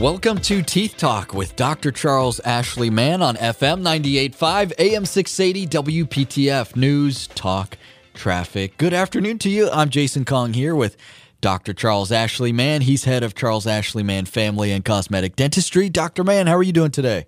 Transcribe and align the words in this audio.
Welcome 0.00 0.38
to 0.38 0.62
Teeth 0.62 0.96
Talk 0.96 1.34
with 1.34 1.56
Dr. 1.56 1.92
Charles 1.92 2.40
Ashley 2.40 2.88
Mann 2.88 3.20
on 3.20 3.36
FM 3.36 3.82
98.5 3.82 4.72
AM 4.78 5.04
680 5.04 5.66
WPTF 5.66 6.74
News 6.74 7.26
Talk 7.26 7.76
Traffic. 8.14 8.78
Good 8.78 8.94
afternoon 8.94 9.38
to 9.40 9.50
you. 9.50 9.68
I'm 9.68 9.90
Jason 9.90 10.24
Kong 10.24 10.54
here 10.54 10.74
with 10.74 10.96
Dr. 11.42 11.74
Charles 11.74 12.10
Ashley 12.10 12.50
Mann. 12.50 12.80
He's 12.80 13.04
head 13.04 13.22
of 13.22 13.34
Charles 13.34 13.66
Ashley 13.66 14.02
Mann 14.02 14.24
Family 14.24 14.72
and 14.72 14.82
Cosmetic 14.86 15.36
Dentistry. 15.36 15.90
Dr. 15.90 16.24
Mann, 16.24 16.46
how 16.46 16.56
are 16.56 16.62
you 16.62 16.72
doing 16.72 16.92
today? 16.92 17.26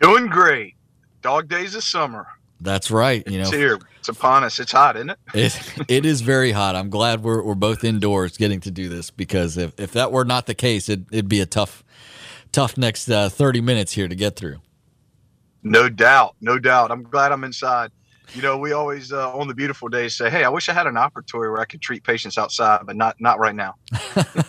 Doing 0.00 0.28
great. 0.28 0.76
Dog 1.22 1.48
days 1.48 1.74
of 1.74 1.82
summer. 1.82 2.28
That's 2.60 2.88
right. 2.88 3.26
You 3.28 3.42
know, 3.42 3.50
here. 3.50 3.80
It's 4.08 4.16
upon 4.16 4.42
us. 4.42 4.58
It's 4.58 4.72
hot, 4.72 4.96
isn't 4.96 5.10
it? 5.10 5.18
it, 5.34 5.84
it 5.88 6.06
is 6.06 6.22
very 6.22 6.52
hot. 6.52 6.74
I'm 6.74 6.88
glad 6.88 7.22
we're, 7.22 7.42
we're 7.42 7.54
both 7.54 7.84
indoors 7.84 8.38
getting 8.38 8.60
to 8.60 8.70
do 8.70 8.88
this 8.88 9.10
because 9.10 9.58
if, 9.58 9.78
if 9.78 9.92
that 9.92 10.12
were 10.12 10.24
not 10.24 10.46
the 10.46 10.54
case, 10.54 10.88
it, 10.88 11.00
it'd 11.12 11.28
be 11.28 11.40
a 11.40 11.46
tough, 11.46 11.84
tough 12.50 12.78
next 12.78 13.10
uh, 13.10 13.28
30 13.28 13.60
minutes 13.60 13.92
here 13.92 14.08
to 14.08 14.14
get 14.14 14.36
through. 14.36 14.60
No 15.62 15.90
doubt. 15.90 16.36
No 16.40 16.58
doubt. 16.58 16.90
I'm 16.90 17.02
glad 17.02 17.32
I'm 17.32 17.44
inside 17.44 17.90
you 18.34 18.42
know, 18.42 18.58
we 18.58 18.72
always 18.72 19.12
uh, 19.12 19.32
on 19.32 19.48
the 19.48 19.54
beautiful 19.54 19.88
days 19.88 20.16
say, 20.16 20.30
"Hey, 20.30 20.44
I 20.44 20.48
wish 20.48 20.68
I 20.68 20.72
had 20.72 20.86
an 20.86 20.94
operatory 20.94 21.50
where 21.50 21.60
I 21.60 21.64
could 21.64 21.80
treat 21.80 22.04
patients 22.04 22.36
outside, 22.36 22.82
but 22.84 22.96
not 22.96 23.16
not 23.20 23.38
right 23.38 23.54
now." 23.54 23.76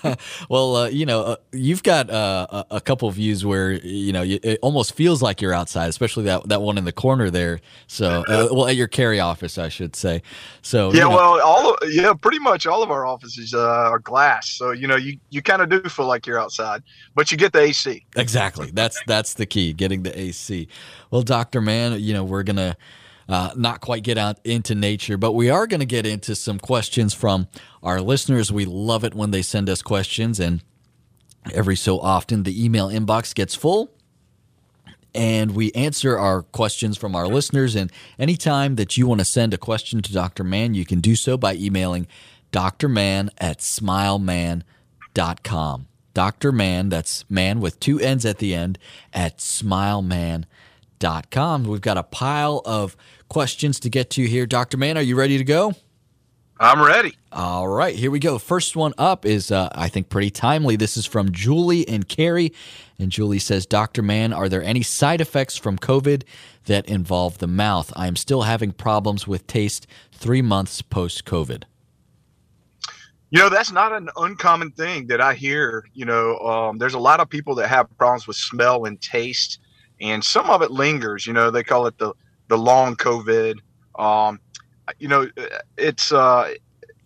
well, 0.50 0.76
uh, 0.76 0.88
you 0.90 1.06
know, 1.06 1.22
uh, 1.22 1.36
you've 1.52 1.84
got 1.84 2.10
uh, 2.10 2.64
a 2.70 2.82
couple 2.82 3.08
of 3.08 3.16
views 3.16 3.46
where 3.46 3.72
you 3.72 4.12
know 4.12 4.24
it 4.24 4.60
almost 4.62 4.94
feels 4.94 5.22
like 5.22 5.42
you're 5.42 5.54
outside, 5.54 5.88
especially 5.90 6.26
that 6.26 6.48
that 6.50 6.62
one 6.62 6.78
in 6.78 6.86
the 6.86 6.92
corner 6.92 7.30
there. 7.30 7.62
So, 7.88 8.24
uh, 8.28 8.50
well, 8.52 8.68
at 8.68 8.76
your 8.76 8.88
Cary 8.88 9.20
office, 9.20 9.58
I 9.58 9.70
should 9.70 9.96
say. 9.96 10.22
So, 10.62 10.92
yeah, 10.92 10.94
you 10.94 11.00
know. 11.02 11.10
well, 11.10 11.42
all 11.42 11.74
of, 11.74 11.78
yeah, 11.90 12.14
pretty 12.14 12.40
much 12.40 12.68
all 12.68 12.84
of 12.84 12.92
our 12.92 13.06
offices 13.06 13.54
uh, 13.54 13.60
are 13.60 14.00
glass, 14.00 14.50
so 14.50 14.72
you 14.72 14.88
know, 14.88 14.98
you 14.98 15.18
you 15.30 15.42
kind 15.42 15.62
of 15.62 15.70
do 15.70 15.82
feel 15.90 16.06
like 16.06 16.28
you're 16.28 16.40
outside, 16.40 16.84
but 17.16 17.32
you 17.32 17.38
get 17.38 17.54
the 17.54 17.62
AC. 17.62 18.06
Exactly. 18.16 18.72
That's 18.72 19.00
that's 19.08 19.36
the 19.36 19.46
key, 19.46 19.74
getting 19.74 20.04
the 20.04 20.18
AC. 20.20 20.68
Well, 21.12 21.22
Doctor 21.22 21.62
Mann, 21.62 22.00
you 22.00 22.14
know, 22.14 22.24
we're 22.24 22.44
gonna 22.44 22.76
uh, 23.30 23.52
not 23.56 23.80
quite 23.80 24.04
get 24.04 24.18
out 24.18 24.40
into 24.44 24.74
nature, 24.74 25.16
but 25.16 25.34
we 25.34 25.52
are 25.52 25.68
going 25.68 25.82
to 25.82 25.86
get 25.86 26.08
into 26.08 26.34
some 26.34 26.58
questions 26.58 27.14
from 27.14 27.48
our 27.84 28.02
listeners. 28.02 28.52
We 28.52 28.66
love 28.66 29.04
it 29.04 29.14
when 29.14 29.30
they 29.30 29.44
send 29.44 29.70
us 29.70 29.84
questions, 29.84 30.40
and 30.40 30.64
every 31.54 31.76
so 31.76 32.00
often 32.00 32.42
the 32.42 32.66
email 32.66 32.90
inbox 32.90 33.36
gets 33.36 33.54
full. 33.54 33.92
And 35.14 35.56
we 35.56 35.72
answer 35.74 36.18
our 36.18 36.42
questions 36.42 36.98
from 36.98 37.16
our 37.16 37.28
listeners. 37.28 37.76
And 37.76 37.92
anytime 38.18 38.76
that 38.76 38.98
you 38.98 39.06
want 39.08 39.22
to 39.22 39.26
send 39.26 39.54
a 39.54 39.58
question 39.58 40.02
to 40.02 40.14
Dr. 40.14 40.44
Mann, 40.44 40.74
you 40.74 40.86
can 40.86 41.00
do 41.00 41.16
so 41.16 41.38
by 41.38 41.56
emailing 41.56 42.08
drmann 42.52 43.30
at 43.38 43.60
smileman.com. 43.60 44.64
Dr. 46.16 46.52
Mann, 46.52 46.90
that's 46.90 47.30
man 47.30 47.60
with 47.60 47.80
two 47.80 48.00
N's 48.00 48.26
at 48.26 48.40
the 48.40 48.56
end, 48.56 48.80
at 49.14 49.38
smileman.com. 49.38 50.46
We've 51.04 51.82
got 51.82 51.98
a 51.98 52.04
pile 52.04 52.62
of 52.66 52.96
questions 53.30 53.80
to 53.82 53.90
get 53.90 54.10
to 54.12 54.26
here. 54.26 54.46
Dr. 54.46 54.78
Mann, 54.78 54.98
are 54.98 55.02
you 55.02 55.16
ready 55.16 55.38
to 55.38 55.44
go? 55.44 55.74
I'm 56.62 56.82
ready. 56.82 57.18
All 57.32 57.70
right, 57.70 57.96
here 57.96 58.12
we 58.12 58.20
go. 58.20 58.38
First 58.38 58.76
one 58.76 58.94
up 58.98 59.26
is, 59.26 59.50
uh, 59.50 59.70
I 59.72 59.88
think, 59.88 60.10
pretty 60.10 60.30
timely. 60.30 60.76
This 60.76 60.98
is 60.98 61.06
from 61.06 61.32
Julie 61.32 61.88
and 61.88 62.08
Cary. 62.08 62.52
And 63.00 63.12
Julie 63.12 63.40
says, 63.40 63.66
Dr. 63.66 64.02
Mann, 64.02 64.34
are 64.34 64.50
there 64.50 64.62
any 64.62 64.82
side 64.82 65.22
effects 65.22 65.56
from 65.56 65.78
COVID 65.78 66.24
that 66.66 66.86
involve 66.88 67.38
the 67.38 67.48
mouth? 67.48 67.94
I 67.96 68.08
am 68.08 68.18
still 68.18 68.42
having 68.42 68.74
problems 68.74 69.26
with 69.26 69.48
taste 69.48 69.88
three 70.12 70.42
months 70.42 70.82
post 70.82 71.24
COVID. 71.24 71.64
You 73.32 73.40
know, 73.40 73.48
that's 73.48 73.72
not 73.72 73.94
an 73.94 74.10
uncommon 74.18 74.72
thing 74.72 75.08
that 75.08 75.22
I 75.22 75.36
hear. 75.36 75.86
You 75.94 76.06
know, 76.06 76.40
um, 76.40 76.78
there's 76.78 76.96
a 76.96 77.00
lot 77.00 77.22
of 77.22 77.30
people 77.30 77.56
that 77.56 77.70
have 77.70 77.88
problems 77.98 78.28
with 78.28 78.36
smell 78.36 78.84
and 78.86 79.00
taste, 79.00 79.60
and 80.02 80.24
some 80.24 80.50
of 80.50 80.62
it 80.62 80.72
lingers. 80.72 81.26
You 81.28 81.34
know, 81.34 81.52
they 81.52 81.64
call 81.64 81.88
it 81.88 81.98
the 81.98 82.14
the 82.48 82.58
long 82.58 82.96
COVID. 82.96 83.60
Um, 83.98 84.40
you 84.98 85.08
know, 85.08 85.30
it's 85.78 86.12
uh, 86.12 86.54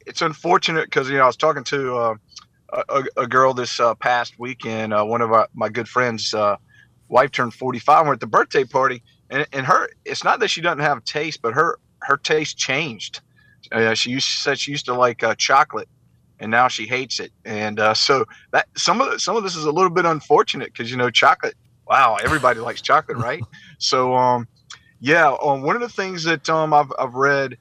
it's 0.05 0.21
unfortunate 0.21 0.85
because 0.85 1.09
you 1.09 1.17
know 1.17 1.23
I 1.23 1.27
was 1.27 1.37
talking 1.37 1.63
to 1.65 1.95
uh, 1.95 2.15
a, 2.89 3.03
a, 3.17 3.27
girl 3.27 3.53
this 3.53 3.79
uh, 3.79 3.95
past 3.95 4.39
weekend. 4.39 4.93
Uh, 4.93 5.03
one 5.03 5.21
of 5.21 5.31
our, 5.31 5.47
my 5.53 5.69
good 5.69 5.87
friends' 5.87 6.33
uh, 6.33 6.57
wife 7.09 7.31
turned 7.31 7.53
45. 7.53 8.05
We're 8.05 8.13
at 8.13 8.19
the 8.19 8.27
birthday 8.27 8.63
party, 8.63 9.03
and, 9.29 9.45
and 9.53 9.65
her 9.65 9.89
it's 10.05 10.23
not 10.23 10.39
that 10.39 10.49
she 10.49 10.61
doesn't 10.61 10.79
have 10.79 11.03
taste, 11.03 11.41
but 11.41 11.53
her 11.53 11.79
her 12.03 12.17
taste 12.17 12.57
changed. 12.57 13.21
Uh, 13.71 13.93
she 13.93 14.11
used 14.11 14.27
said 14.27 14.59
she 14.59 14.71
used 14.71 14.85
to 14.85 14.93
like 14.93 15.23
chocolate, 15.37 15.89
and 16.39 16.51
now 16.51 16.67
she 16.67 16.85
hates 16.85 17.19
it. 17.19 17.31
And 17.43 17.79
so 17.95 18.25
that 18.51 18.67
some 18.77 19.01
of 19.01 19.11
the, 19.11 19.19
some 19.19 19.35
of 19.35 19.43
this 19.43 19.55
is 19.55 19.65
a 19.65 19.71
little 19.71 19.89
bit 19.89 20.05
unfortunate 20.05 20.71
because 20.73 20.91
you 20.91 20.97
know 20.97 21.09
chocolate. 21.09 21.55
Wow, 21.87 22.17
everybody 22.23 22.59
likes 22.59 22.81
chocolate, 22.81 23.17
right? 23.17 23.45
So 23.79 24.13
um, 24.15 24.47
yeah, 25.01 25.35
um, 25.43 25.61
one 25.63 25.75
of 25.75 25.81
the 25.81 25.89
things 25.89 26.23
that 26.23 26.49
um, 26.49 26.73
I've, 26.73 26.91
I've 26.97 27.15
read 27.15 27.57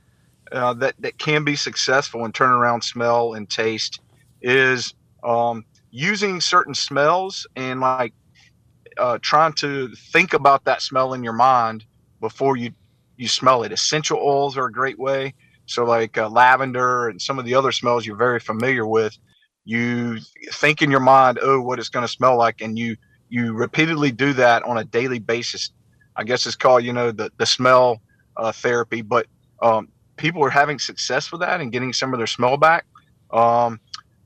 uh, 0.52 0.74
that 0.74 0.94
that 1.00 1.18
can 1.18 1.44
be 1.44 1.56
successful 1.56 2.24
in 2.24 2.32
turning 2.32 2.54
around 2.54 2.82
smell 2.84 3.34
and 3.34 3.48
taste 3.50 4.00
is 4.40 4.94
um, 5.24 5.64
using 5.90 6.40
certain 6.40 6.74
smells 6.74 7.46
and 7.56 7.80
like 7.80 8.14
uh, 8.98 9.18
trying 9.22 9.52
to 9.54 9.88
think 10.12 10.32
about 10.34 10.64
that 10.64 10.82
smell 10.82 11.14
in 11.14 11.22
your 11.24 11.32
mind 11.32 11.84
before 12.20 12.56
you 12.56 12.72
you 13.16 13.28
smell 13.28 13.62
it. 13.62 13.72
Essential 13.72 14.18
oils 14.18 14.56
are 14.56 14.66
a 14.66 14.72
great 14.72 14.98
way. 14.98 15.34
So 15.66 15.84
like 15.84 16.18
uh, 16.18 16.28
lavender 16.28 17.08
and 17.08 17.20
some 17.20 17.38
of 17.38 17.44
the 17.44 17.54
other 17.54 17.72
smells 17.72 18.06
you're 18.06 18.16
very 18.16 18.40
familiar 18.40 18.86
with, 18.86 19.16
you 19.64 20.18
think 20.52 20.82
in 20.82 20.90
your 20.90 21.00
mind, 21.00 21.38
oh, 21.42 21.60
what 21.60 21.78
it's 21.78 21.88
going 21.88 22.04
to 22.06 22.12
smell 22.12 22.36
like, 22.36 22.60
and 22.60 22.78
you 22.78 22.96
you 23.32 23.52
repeatedly 23.54 24.12
do 24.12 24.32
that 24.34 24.62
on 24.62 24.78
a 24.78 24.84
daily 24.84 25.18
basis 25.18 25.70
I 26.16 26.24
guess 26.24 26.46
it's 26.46 26.56
called, 26.56 26.84
you 26.84 26.92
know, 26.92 27.10
the, 27.10 27.30
the 27.38 27.46
smell 27.46 28.00
uh, 28.36 28.52
therapy. 28.52 29.02
But 29.02 29.26
um, 29.62 29.88
people 30.16 30.44
are 30.44 30.50
having 30.50 30.78
success 30.78 31.32
with 31.32 31.40
that 31.40 31.60
and 31.60 31.72
getting 31.72 31.92
some 31.92 32.12
of 32.12 32.18
their 32.18 32.26
smell 32.26 32.56
back. 32.56 32.86
Um, 33.30 33.80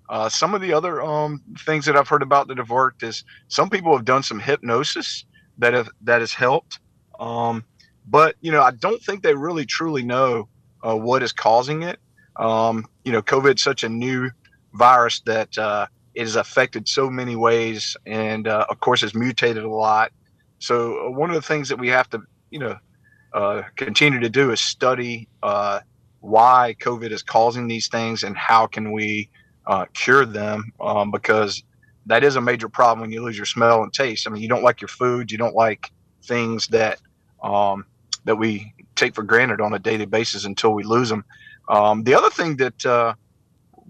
uh, 0.08 0.28
some 0.28 0.54
of 0.54 0.60
the 0.60 0.72
other 0.72 1.02
um, 1.02 1.42
things 1.60 1.84
that 1.86 1.96
I've 1.96 2.08
heard 2.08 2.22
about 2.22 2.48
that 2.48 2.58
have 2.58 2.70
worked 2.70 3.02
is 3.02 3.24
some 3.48 3.70
people 3.70 3.96
have 3.96 4.04
done 4.04 4.22
some 4.22 4.38
hypnosis 4.38 5.24
that 5.58 5.74
have 5.74 5.88
that 6.02 6.20
has 6.20 6.32
helped. 6.32 6.78
Um, 7.18 7.64
but 8.08 8.36
you 8.40 8.52
know, 8.52 8.62
I 8.62 8.70
don't 8.70 9.02
think 9.02 9.22
they 9.22 9.34
really 9.34 9.66
truly 9.66 10.04
know 10.04 10.48
uh, 10.86 10.96
what 10.96 11.22
is 11.22 11.32
causing 11.32 11.82
it. 11.82 11.98
Um, 12.36 12.86
you 13.04 13.10
know, 13.10 13.22
COVID's 13.22 13.62
such 13.62 13.82
a 13.82 13.88
new 13.88 14.30
virus 14.74 15.22
that 15.26 15.56
uh, 15.58 15.86
it 16.16 16.22
has 16.22 16.36
affected 16.36 16.88
so 16.88 17.10
many 17.10 17.36
ways, 17.36 17.94
and 18.06 18.48
uh, 18.48 18.64
of 18.70 18.80
course, 18.80 19.02
has 19.02 19.14
mutated 19.14 19.62
a 19.62 19.70
lot. 19.70 20.10
So 20.58 21.06
uh, 21.06 21.10
one 21.10 21.28
of 21.28 21.36
the 21.36 21.42
things 21.42 21.68
that 21.68 21.78
we 21.78 21.88
have 21.90 22.08
to, 22.10 22.22
you 22.50 22.58
know, 22.58 22.78
uh, 23.34 23.62
continue 23.76 24.18
to 24.20 24.30
do 24.30 24.50
is 24.50 24.58
study 24.58 25.28
uh, 25.42 25.80
why 26.20 26.74
COVID 26.80 27.12
is 27.12 27.22
causing 27.22 27.68
these 27.68 27.88
things 27.88 28.22
and 28.22 28.34
how 28.34 28.66
can 28.66 28.92
we 28.92 29.28
uh, 29.66 29.84
cure 29.92 30.24
them 30.24 30.72
um, 30.80 31.10
because 31.10 31.62
that 32.06 32.24
is 32.24 32.36
a 32.36 32.40
major 32.40 32.70
problem 32.70 33.00
when 33.00 33.12
you 33.12 33.22
lose 33.22 33.36
your 33.36 33.44
smell 33.44 33.82
and 33.82 33.92
taste. 33.92 34.26
I 34.26 34.30
mean, 34.30 34.40
you 34.40 34.48
don't 34.48 34.62
like 34.62 34.80
your 34.80 34.88
food, 34.88 35.30
you 35.30 35.36
don't 35.36 35.54
like 35.54 35.92
things 36.24 36.66
that 36.68 36.98
um, 37.42 37.84
that 38.24 38.36
we 38.36 38.72
take 38.94 39.14
for 39.14 39.22
granted 39.22 39.60
on 39.60 39.74
a 39.74 39.78
daily 39.78 40.06
basis 40.06 40.46
until 40.46 40.72
we 40.72 40.82
lose 40.82 41.10
them. 41.10 41.26
Um, 41.68 42.04
the 42.04 42.14
other 42.14 42.30
thing 42.30 42.56
that 42.56 42.86
uh, 42.86 43.14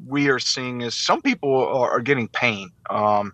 we 0.07 0.29
are 0.29 0.39
seeing 0.39 0.83
is 0.83 0.95
some 0.95 1.23
people 1.23 1.55
are, 1.55 1.91
are 1.91 2.01
getting 2.01 2.29
pain 2.29 2.71
um, 2.91 3.33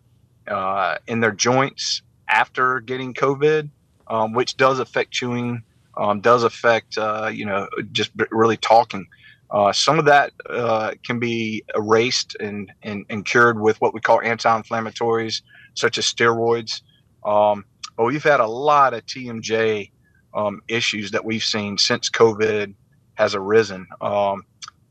uh, 0.48 0.96
in 1.06 1.20
their 1.20 1.32
joints 1.32 2.02
after 2.28 2.80
getting 2.80 3.14
COVID, 3.14 3.68
um, 4.08 4.32
which 4.32 4.56
does 4.56 4.78
affect 4.78 5.10
chewing, 5.10 5.62
um, 5.96 6.20
does 6.20 6.44
affect, 6.44 6.96
uh, 6.98 7.30
you 7.32 7.46
know, 7.46 7.68
just 7.92 8.10
really 8.30 8.56
talking. 8.56 9.06
Uh, 9.50 9.72
some 9.72 9.98
of 9.98 10.06
that 10.06 10.32
uh, 10.48 10.92
can 11.04 11.18
be 11.18 11.62
erased 11.74 12.36
and, 12.40 12.72
and, 12.82 13.04
and 13.10 13.26
cured 13.26 13.60
with 13.60 13.78
what 13.82 13.92
we 13.92 14.00
call 14.00 14.20
anti-inflammatories, 14.22 15.42
such 15.74 15.98
as 15.98 16.06
steroids. 16.06 16.80
Um, 17.24 17.64
but 17.96 18.04
we've 18.04 18.22
had 18.22 18.40
a 18.40 18.46
lot 18.46 18.94
of 18.94 19.04
TMJ 19.04 19.90
um, 20.34 20.62
issues 20.68 21.10
that 21.10 21.24
we've 21.24 21.44
seen 21.44 21.76
since 21.76 22.08
COVID 22.08 22.74
has 23.14 23.34
arisen, 23.34 23.86
um, 24.00 24.42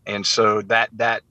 and 0.06 0.26
so 0.26 0.62
that 0.64 0.90
that 0.94 1.24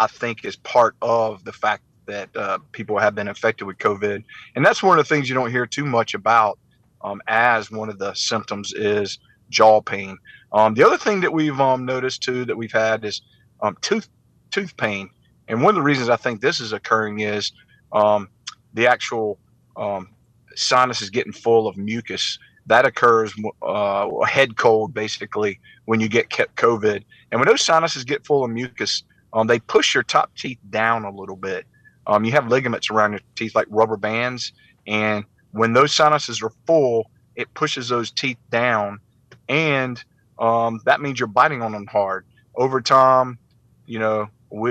I 0.00 0.06
think 0.06 0.46
is 0.46 0.56
part 0.56 0.96
of 1.02 1.44
the 1.44 1.52
fact 1.52 1.82
that 2.06 2.34
uh, 2.34 2.58
people 2.72 2.98
have 2.98 3.14
been 3.14 3.28
infected 3.28 3.66
with 3.66 3.76
COVID, 3.76 4.24
and 4.56 4.64
that's 4.64 4.82
one 4.82 4.98
of 4.98 5.06
the 5.06 5.14
things 5.14 5.28
you 5.28 5.34
don't 5.34 5.50
hear 5.50 5.66
too 5.66 5.84
much 5.84 6.14
about 6.14 6.58
um, 7.02 7.20
as 7.28 7.70
one 7.70 7.90
of 7.90 7.98
the 7.98 8.14
symptoms 8.14 8.72
is 8.72 9.18
jaw 9.50 9.82
pain. 9.82 10.16
Um, 10.52 10.72
the 10.72 10.84
other 10.84 10.96
thing 10.96 11.20
that 11.20 11.32
we've 11.32 11.60
um, 11.60 11.84
noticed 11.84 12.22
too 12.22 12.46
that 12.46 12.56
we've 12.56 12.72
had 12.72 13.04
is 13.04 13.20
um, 13.60 13.76
tooth 13.82 14.08
tooth 14.50 14.74
pain, 14.78 15.10
and 15.48 15.62
one 15.62 15.70
of 15.70 15.74
the 15.74 15.82
reasons 15.82 16.08
I 16.08 16.16
think 16.16 16.40
this 16.40 16.60
is 16.60 16.72
occurring 16.72 17.20
is 17.20 17.52
um, 17.92 18.30
the 18.72 18.86
actual 18.86 19.38
um, 19.76 20.08
sinus 20.54 21.02
is 21.02 21.10
getting 21.10 21.32
full 21.32 21.68
of 21.68 21.76
mucus. 21.76 22.38
That 22.66 22.86
occurs 22.86 23.34
uh, 23.62 24.08
head 24.22 24.56
cold 24.56 24.94
basically 24.94 25.60
when 25.84 26.00
you 26.00 26.08
get 26.08 26.30
kept 26.30 26.56
COVID, 26.56 27.04
and 27.30 27.38
when 27.38 27.48
those 27.48 27.60
sinuses 27.60 28.02
get 28.04 28.24
full 28.24 28.44
of 28.44 28.50
mucus, 28.50 29.02
um, 29.32 29.46
they 29.46 29.60
push 29.60 29.94
your 29.94 30.02
top 30.02 30.34
teeth 30.36 30.58
down 30.70 31.04
a 31.04 31.10
little 31.10 31.36
bit, 31.36 31.66
um, 32.06 32.24
you 32.24 32.32
have 32.32 32.48
ligaments 32.48 32.90
around 32.90 33.12
your 33.12 33.20
teeth 33.36 33.54
like 33.54 33.66
rubber 33.70 33.96
bands, 33.96 34.52
and 34.86 35.24
when 35.52 35.72
those 35.72 35.92
sinuses 35.92 36.42
are 36.42 36.52
full, 36.66 37.10
it 37.36 37.52
pushes 37.54 37.88
those 37.88 38.10
teeth 38.10 38.38
down, 38.50 39.00
and 39.48 40.02
um, 40.38 40.80
that 40.84 41.00
means 41.00 41.18
you're 41.18 41.26
biting 41.26 41.62
on 41.62 41.72
them 41.72 41.86
hard. 41.86 42.26
Over 42.56 42.80
time, 42.80 43.38
you 43.86 43.98
know, 43.98 44.28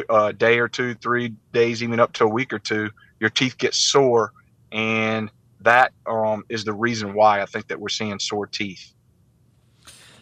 a 0.09 0.33
day 0.33 0.59
or 0.59 0.67
two, 0.67 0.95
three 0.95 1.33
days, 1.53 1.81
even 1.81 1.99
up 1.99 2.13
to 2.13 2.25
a 2.25 2.27
week 2.27 2.51
or 2.51 2.59
two, 2.59 2.89
your 3.19 3.29
teeth 3.29 3.57
get 3.57 3.73
sore, 3.73 4.33
and 4.71 5.31
that 5.61 5.91
um, 6.05 6.43
is 6.49 6.63
the 6.63 6.73
reason 6.73 7.13
why 7.13 7.41
I 7.41 7.45
think 7.45 7.67
that 7.67 7.79
we're 7.79 7.89
seeing 7.89 8.19
sore 8.19 8.47
teeth. 8.47 8.93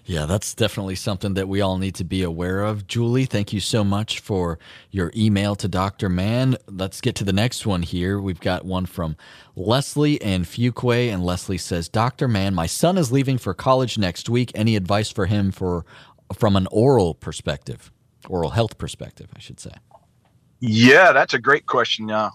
Yeah, 0.10 0.26
that's 0.26 0.54
definitely 0.54 0.96
something 0.96 1.34
that 1.34 1.50
we 1.50 1.60
all 1.60 1.78
need 1.78 1.96
to 1.96 2.06
be 2.06 2.24
aware 2.24 2.62
of. 2.62 2.88
Julie, 2.88 3.26
thank 3.26 3.52
you 3.52 3.60
so 3.60 3.84
much 3.84 4.22
for 4.22 4.58
your 4.90 5.12
email 5.14 5.54
to 5.58 5.68
Dr. 5.68 6.08
Mann. 6.08 6.56
Let's 6.66 7.02
get 7.02 7.14
to 7.16 7.26
the 7.26 7.34
next 7.34 7.66
one 7.66 7.82
here. 7.82 8.22
We've 8.22 8.40
got 8.40 8.64
one 8.64 8.86
from 8.86 9.18
Leslie 9.58 10.22
and 10.22 10.46
Fuquay, 10.46 11.14
and 11.14 11.26
Leslie 11.26 11.58
says, 11.58 11.90
Dr. 11.90 12.30
Mann, 12.30 12.56
my 12.56 12.68
son 12.68 12.98
is 12.98 13.12
leaving 13.12 13.38
for 13.38 13.54
college 13.54 13.98
next 13.98 14.30
week. 14.30 14.50
Any 14.56 14.78
advice 14.78 15.12
for 15.12 15.26
him 15.26 15.52
for 15.52 15.86
from 16.34 16.56
an 16.56 16.70
oral 16.72 17.14
perspective, 17.14 17.92
oral 18.30 18.52
health 18.52 18.78
perspective, 18.78 19.28
I 19.36 19.40
should 19.40 19.60
say? 19.60 19.74
Yeah, 20.62 21.12
that's 21.12 21.34
a 21.34 21.40
great 21.40 21.66
question. 21.66 22.08
Yeah. 22.08 22.30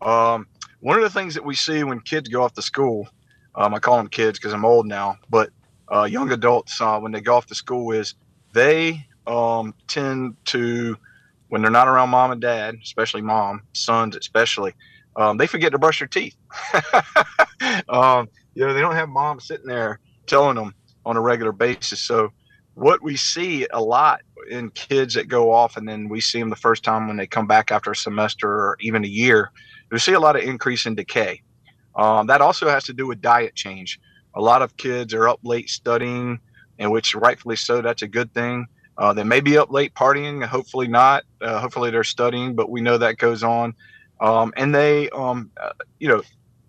Um, 0.00 0.46
one 0.78 0.96
of 0.96 1.02
the 1.02 1.10
things 1.10 1.34
that 1.34 1.44
we 1.44 1.56
see 1.56 1.82
when 1.82 1.98
kids 1.98 2.28
go 2.28 2.44
off 2.44 2.52
to 2.52 2.62
school, 2.62 3.08
um, 3.56 3.74
I 3.74 3.80
call 3.80 3.96
them 3.96 4.08
kids 4.08 4.38
because 4.38 4.52
I'm 4.52 4.64
old 4.64 4.86
now, 4.86 5.16
but 5.28 5.50
uh, 5.92 6.04
young 6.04 6.30
adults 6.32 6.80
uh, 6.80 6.98
when 6.98 7.12
they 7.12 7.20
go 7.20 7.34
off 7.34 7.46
to 7.46 7.54
school 7.54 7.92
is 7.92 8.14
they 8.52 9.06
um, 9.26 9.74
tend 9.88 10.36
to 10.46 10.96
when 11.48 11.62
they're 11.62 11.70
not 11.70 11.88
around 11.88 12.10
mom 12.10 12.30
and 12.30 12.40
dad, 12.40 12.76
especially 12.82 13.22
mom, 13.22 13.62
sons 13.72 14.16
especially, 14.16 14.72
um, 15.16 15.36
they 15.36 15.46
forget 15.46 15.72
to 15.72 15.78
brush 15.78 15.98
their 15.98 16.08
teeth. 16.08 16.36
um, 17.88 18.28
you 18.54 18.64
know, 18.64 18.72
they 18.72 18.80
don't 18.80 18.94
have 18.94 19.08
mom 19.08 19.40
sitting 19.40 19.66
there 19.66 19.98
telling 20.26 20.54
them 20.54 20.74
on 21.04 21.16
a 21.16 21.20
regular 21.20 21.52
basis. 21.52 22.00
So, 22.00 22.30
what 22.74 23.02
we 23.02 23.16
see 23.16 23.66
a 23.72 23.82
lot 23.82 24.20
in 24.48 24.70
kids 24.70 25.14
that 25.14 25.28
go 25.28 25.52
off 25.52 25.76
and 25.76 25.88
then 25.88 26.08
we 26.08 26.20
see 26.20 26.38
them 26.38 26.50
the 26.50 26.56
first 26.56 26.84
time 26.84 27.08
when 27.08 27.16
they 27.16 27.26
come 27.26 27.46
back 27.46 27.72
after 27.72 27.90
a 27.90 27.96
semester 27.96 28.48
or 28.48 28.76
even 28.80 29.04
a 29.04 29.08
year, 29.08 29.50
we 29.90 29.98
see 29.98 30.12
a 30.12 30.20
lot 30.20 30.36
of 30.36 30.42
increase 30.42 30.86
in 30.86 30.94
decay. 30.94 31.42
Um, 31.96 32.28
that 32.28 32.40
also 32.40 32.68
has 32.68 32.84
to 32.84 32.92
do 32.92 33.08
with 33.08 33.20
diet 33.20 33.56
change 33.56 33.98
a 34.34 34.40
lot 34.40 34.62
of 34.62 34.76
kids 34.76 35.14
are 35.14 35.28
up 35.28 35.40
late 35.42 35.70
studying, 35.70 36.38
and 36.78 36.90
which 36.90 37.14
rightfully 37.14 37.56
so, 37.56 37.82
that's 37.82 38.02
a 38.02 38.08
good 38.08 38.32
thing. 38.32 38.66
Uh, 38.96 39.12
they 39.12 39.24
may 39.24 39.40
be 39.40 39.56
up 39.56 39.70
late 39.70 39.94
partying, 39.94 40.44
hopefully 40.44 40.86
not. 40.86 41.24
Uh, 41.40 41.58
hopefully 41.58 41.90
they're 41.90 42.04
studying, 42.04 42.54
but 42.54 42.70
we 42.70 42.80
know 42.80 42.98
that 42.98 43.16
goes 43.16 43.42
on. 43.42 43.74
Um, 44.20 44.52
and 44.56 44.74
they, 44.74 45.08
um, 45.10 45.50
uh, 45.60 45.72
you 45.98 46.08
know, 46.08 46.22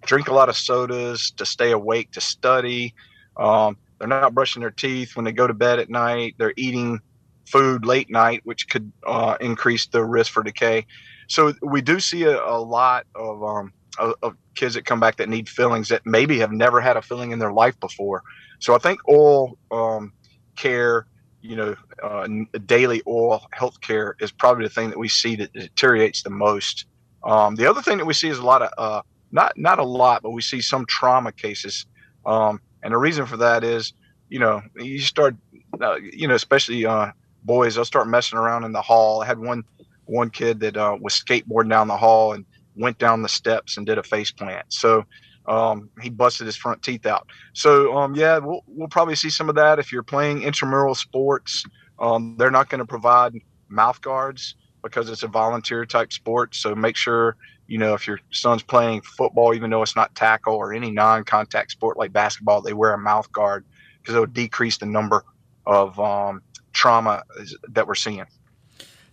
drink 0.06 0.30
a 0.30 0.34
lot 0.34 0.50
of 0.50 0.56
sodas 0.56 1.32
to 1.32 1.46
stay 1.46 1.72
awake 1.72 2.12
to 2.12 2.22
study. 2.22 2.94
Um, 3.38 3.78
they're 4.00 4.08
not 4.08 4.34
brushing 4.34 4.62
their 4.62 4.72
teeth 4.72 5.16
when 5.16 5.26
they 5.26 5.32
go 5.32 5.46
to 5.46 5.54
bed 5.54 5.80
at 5.80 5.90
night. 5.90 6.36
They're 6.38 6.54
eating 6.56 7.02
food 7.46 7.86
late 7.86 8.10
night, 8.10 8.42
which 8.46 8.70
could 8.70 8.92
uh, 9.06 9.36
increase 9.42 9.88
the 9.88 10.04
risk 10.04 10.32
for 10.32 10.42
decay. 10.42 10.86
So 11.28 11.54
we 11.62 11.82
do 11.82 12.00
see 12.00 12.24
a, 12.24 12.44
a 12.44 12.60
lot 12.60 13.06
of 13.14 13.44
um, 13.44 13.74
of, 14.00 14.16
of, 14.22 14.36
kids 14.54 14.74
that 14.74 14.86
come 14.86 15.00
back 15.00 15.16
that 15.16 15.30
need 15.30 15.48
fillings 15.48 15.88
that 15.88 16.06
maybe 16.06 16.38
have 16.38 16.52
never 16.52 16.82
had 16.82 16.98
a 16.98 17.02
filling 17.02 17.32
in 17.32 17.40
their 17.40 17.54
life 17.54 17.80
before. 17.80 18.22
So 18.60 18.76
I 18.76 18.80
think 18.80 19.00
oral 19.06 19.58
um, 19.72 20.12
care, 20.58 21.08
you 21.42 21.56
know, 21.56 21.76
uh, 22.04 22.28
daily 22.66 23.02
oral 23.06 23.48
health 23.54 23.80
care 23.80 24.18
is 24.20 24.32
probably 24.32 24.66
the 24.66 24.70
thing 24.70 24.90
that 24.90 25.00
we 25.00 25.08
see 25.08 25.38
that 25.38 25.54
deteriorates 25.54 26.22
the 26.22 26.30
most. 26.30 26.86
Um, 27.24 27.56
the 27.56 27.66
other 27.66 27.82
thing 27.82 27.98
that 27.98 28.06
we 28.06 28.14
see 28.14 28.28
is 28.28 28.40
a 28.40 28.46
lot 28.46 28.62
of, 28.62 28.72
uh, 28.78 29.02
not 29.32 29.58
not 29.58 29.80
a 29.80 29.84
lot, 29.84 30.22
but 30.22 30.32
we 30.32 30.42
see 30.42 30.60
some 30.60 30.86
trauma 30.86 31.32
cases, 31.32 31.86
um, 32.26 32.60
and 32.84 32.94
the 32.94 32.98
reason 32.98 33.26
for 33.26 33.38
that 33.38 33.64
is, 33.64 33.94
you 34.30 34.40
know, 34.40 34.62
you 34.76 35.00
start, 35.00 35.36
uh, 35.80 35.96
you 35.96 36.28
know, 36.28 36.36
especially 36.36 36.86
uh, 36.86 37.12
boys, 37.44 37.76
they'll 37.76 37.86
start 37.86 38.08
messing 38.08 38.38
around 38.38 38.66
in 38.66 38.74
the 38.74 38.82
hall. 38.82 39.22
I 39.22 39.26
had 39.26 39.40
one 39.40 39.64
one 40.06 40.30
kid 40.30 40.60
that 40.60 40.76
uh, 40.76 40.98
was 41.00 41.14
skateboarding 41.14 41.70
down 41.70 41.88
the 41.88 41.98
hall 41.98 42.34
and 42.34 42.46
went 42.76 42.98
down 42.98 43.22
the 43.22 43.30
steps 43.30 43.78
and 43.78 43.86
did 43.86 43.98
a 43.98 44.04
face 44.04 44.32
plant. 44.32 44.66
So 44.70 45.06
um, 45.48 45.90
he 46.02 46.10
busted 46.10 46.46
his 46.46 46.56
front 46.56 46.82
teeth 46.84 47.06
out. 47.06 47.28
So 47.54 47.98
um, 47.98 48.16
yeah, 48.16 48.38
we'll 48.38 48.64
we'll 48.68 48.88
probably 48.88 49.16
see 49.16 49.30
some 49.30 49.50
of 49.50 49.56
that 49.56 49.80
if 49.80 49.92
you're 49.92 50.04
playing 50.04 50.44
intramural 50.44 50.96
sports. 50.96 51.64
Um, 52.00 52.36
they're 52.38 52.52
not 52.52 52.70
going 52.70 52.80
to 52.80 52.86
provide 52.86 53.34
mouth 53.70 54.02
guards 54.02 54.56
because 54.84 55.10
it's 55.10 55.24
a 55.24 55.28
volunteer 55.28 55.86
type 55.86 56.12
sport. 56.12 56.56
So 56.56 56.76
make 56.76 56.96
sure 56.96 57.38
you 57.68 57.78
know 57.78 57.94
if 57.94 58.08
your 58.08 58.20
son's 58.32 58.64
playing 58.64 59.02
football, 59.02 59.54
even 59.54 59.70
though 59.70 59.82
it's 59.82 59.96
not 59.96 60.14
tackle 60.16 60.56
or 60.56 60.74
any 60.74 60.92
non-contact 60.92 61.72
sport 61.72 61.98
like 61.98 62.14
basketball, 62.14 62.62
they 62.62 62.74
wear 62.74 62.94
a 62.94 62.98
mouth 62.98 63.32
guard 63.32 63.66
because 64.02 64.16
it 64.16 64.20
will 64.20 64.26
decrease 64.28 64.78
the 64.78 64.86
number 64.86 65.24
of 65.66 66.00
um, 66.00 66.42
trauma 66.74 67.24
that 67.70 67.88
we're 67.88 67.96
seeing. 67.96 68.26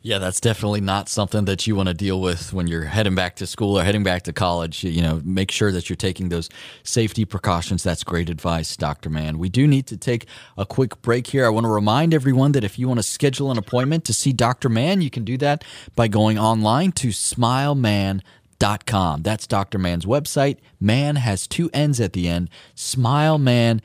Yeah, 0.09 0.19
that's 0.19 0.41
definitely 0.41 0.81
not 0.81 1.11
something 1.11 1.45
that 1.45 1.67
you 1.67 1.77
want 1.77 1.91
to 1.91 1.95
deal 1.95 2.19
with 2.19 2.55
when 2.55 2.67
you're 2.67 2.85
heading 2.85 3.15
back 3.15 3.37
to 3.37 3.47
school 3.47 3.79
or 3.79 3.85
heading 3.85 4.05
back 4.05 4.23
to 4.23 4.33
college. 4.33 4.83
You 4.83 5.03
know, 5.03 5.21
make 5.23 5.51
sure 5.51 5.71
that 5.71 5.91
you're 5.91 5.99
taking 5.99 6.31
those 6.31 6.49
safety 6.83 7.27
precautions. 7.27 7.83
That's 7.83 8.05
great 8.05 8.31
advice, 8.31 8.75
Dr. 8.75 9.11
Mann. 9.11 9.39
We 9.39 9.51
do 9.51 9.67
need 9.67 9.87
to 9.89 9.99
take 9.99 10.25
a 10.57 10.65
quick 10.65 11.03
break 11.03 11.27
here. 11.27 11.45
I 11.45 11.51
want 11.51 11.65
to 11.65 11.71
remind 11.71 12.15
everyone 12.15 12.53
that 12.53 12.65
if 12.65 12.79
you 12.79 12.89
want 12.89 13.01
to 13.01 13.03
schedule 13.03 13.51
an 13.51 13.59
appointment 13.59 14.07
to 14.07 14.15
see 14.15 14.33
Dr. 14.33 14.71
Mann, 14.71 15.03
you 15.03 15.11
can 15.11 15.25
do 15.25 15.37
that 15.37 15.63
by 15.95 16.09
going 16.09 16.39
online 16.39 16.93
to 16.93 17.09
smileman.com. 17.09 19.23
That's 19.23 19.47
Dr. 19.47 19.77
Mann's 19.77 20.07
website. 20.07 20.57
Man 20.81 21.17
has 21.17 21.47
two 21.47 21.69
N's 21.75 22.01
at 22.01 22.15
the 22.15 22.29
end. 22.29 22.49
Smileman.com 22.75 23.83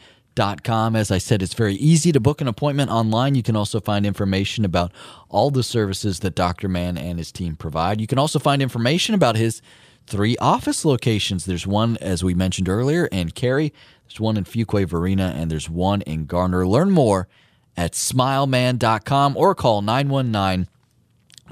com. 0.64 0.96
As 0.96 1.12
I 1.12 1.18
said, 1.18 1.42
it's 1.42 1.54
very 1.54 1.76
easy 1.76 2.12
to 2.12 2.20
book 2.20 2.42
an 2.42 2.48
appointment 2.48 2.92
online. 2.92 3.36
You 3.36 3.44
can 3.44 3.56
also 3.56 3.80
find 3.80 4.06
information 4.06 4.66
about 4.66 4.92
all 5.30 5.52
the 5.52 5.64
services 5.64 6.20
that 6.20 6.36
Dr. 6.36 6.68
Mann 6.68 6.98
and 6.98 7.18
his 7.18 7.32
team 7.32 7.56
provide. 7.56 8.02
You 8.02 8.08
can 8.08 8.20
also 8.20 8.40
find 8.40 8.62
information 8.62 9.16
about 9.16 9.36
his 9.36 9.62
three 10.08 10.36
office 10.38 10.86
locations. 10.86 11.46
There's 11.46 11.68
one, 11.68 11.98
as 12.02 12.24
we 12.24 12.34
mentioned 12.34 12.70
earlier, 12.70 13.06
in 13.08 13.32
Cary, 13.32 13.74
there's 14.08 14.20
one 14.20 14.38
in 14.38 14.44
Fuquay 14.44 14.88
Varina, 14.88 15.34
and 15.36 15.50
there's 15.50 15.70
one 15.70 16.02
in 16.02 16.26
Garner. 16.26 16.68
Learn 16.68 16.92
more 16.92 17.28
at 17.76 17.94
smileman.com 17.94 19.38
or 19.38 19.56
call 19.56 19.82
919 19.82 20.68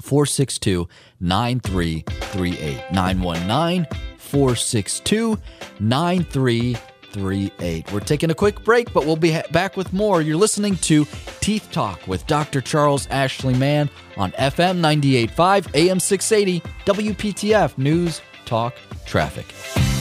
462 0.00 0.88
9338. 1.20 2.92
919 2.92 3.86
462 4.18 5.38
9338. 5.80 6.91
838. 7.16 7.92
We're 7.92 8.00
taking 8.00 8.30
a 8.30 8.34
quick 8.34 8.62
break, 8.64 8.92
but 8.92 9.04
we'll 9.04 9.16
be 9.16 9.38
back 9.50 9.76
with 9.76 9.92
more. 9.92 10.22
You're 10.22 10.36
listening 10.36 10.76
to 10.76 11.06
Teeth 11.40 11.68
Talk 11.72 12.06
with 12.06 12.26
Dr. 12.26 12.60
Charles 12.60 13.06
Ashley 13.08 13.54
Mann 13.54 13.90
on 14.16 14.32
FM 14.32 14.76
985 14.76 15.74
AM 15.74 16.00
680 16.00 16.60
WPTF 16.84 17.78
News 17.78 18.20
Talk 18.44 18.74
Traffic. 19.06 19.91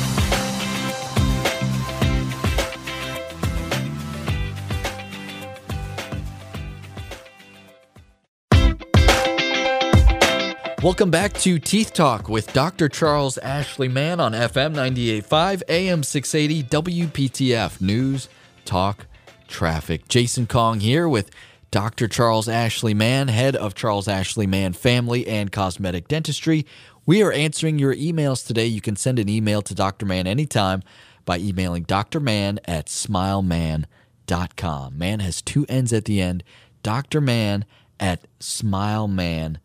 Welcome 10.84 11.12
back 11.12 11.34
to 11.42 11.60
Teeth 11.60 11.94
Talk 11.94 12.28
with 12.28 12.52
Dr. 12.54 12.90
Charles 12.90 13.38
Ashley 13.38 13.88
Mann 13.88 14.20
on 14.20 14.32
FM 14.32 14.74
98.5 14.74 15.62
AM 15.70 16.02
680 16.02 16.64
WPTF 16.64 17.80
News 17.80 18.28
Talk 18.66 19.06
Traffic. 19.48 20.08
Jason 20.08 20.48
Kong 20.48 20.80
here 20.80 21.08
with 21.08 21.30
Dr. 21.70 22.08
Charles 22.08 22.50
Ashley 22.50 22.96
Mann, 22.96 23.28
head 23.28 23.56
of 23.56 23.76
Charles 23.76 24.08
Ashley 24.08 24.48
Mann 24.48 24.74
Family 24.74 25.28
and 25.28 25.52
Cosmetic 25.52 26.08
Dentistry. 26.08 26.66
We 27.06 27.22
are 27.22 27.32
answering 27.32 27.78
your 27.78 27.94
emails 27.94 28.44
today. 28.44 28.66
You 28.66 28.82
can 28.82 28.96
send 28.96 29.20
an 29.20 29.30
email 29.30 29.62
to 29.62 29.76
Dr. 29.76 30.08
Mann 30.08 30.26
anytime 30.26 30.82
by 31.26 31.38
emailing 31.38 31.86
drmann 31.86 32.58
at 32.66 32.88
smileman.com. 32.88 34.98
Man 34.98 35.20
has 35.20 35.44
two 35.44 35.64
N's 35.70 35.94
at 35.94 36.06
the 36.06 36.20
end. 36.20 36.44
Dr. 36.82 37.22
Mann 37.22 37.66
at 38.00 38.26
smileman.com 38.40 39.60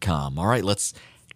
com. 0.00 0.38
All 0.38 0.46
right, 0.46 0.64
let's 0.64 0.94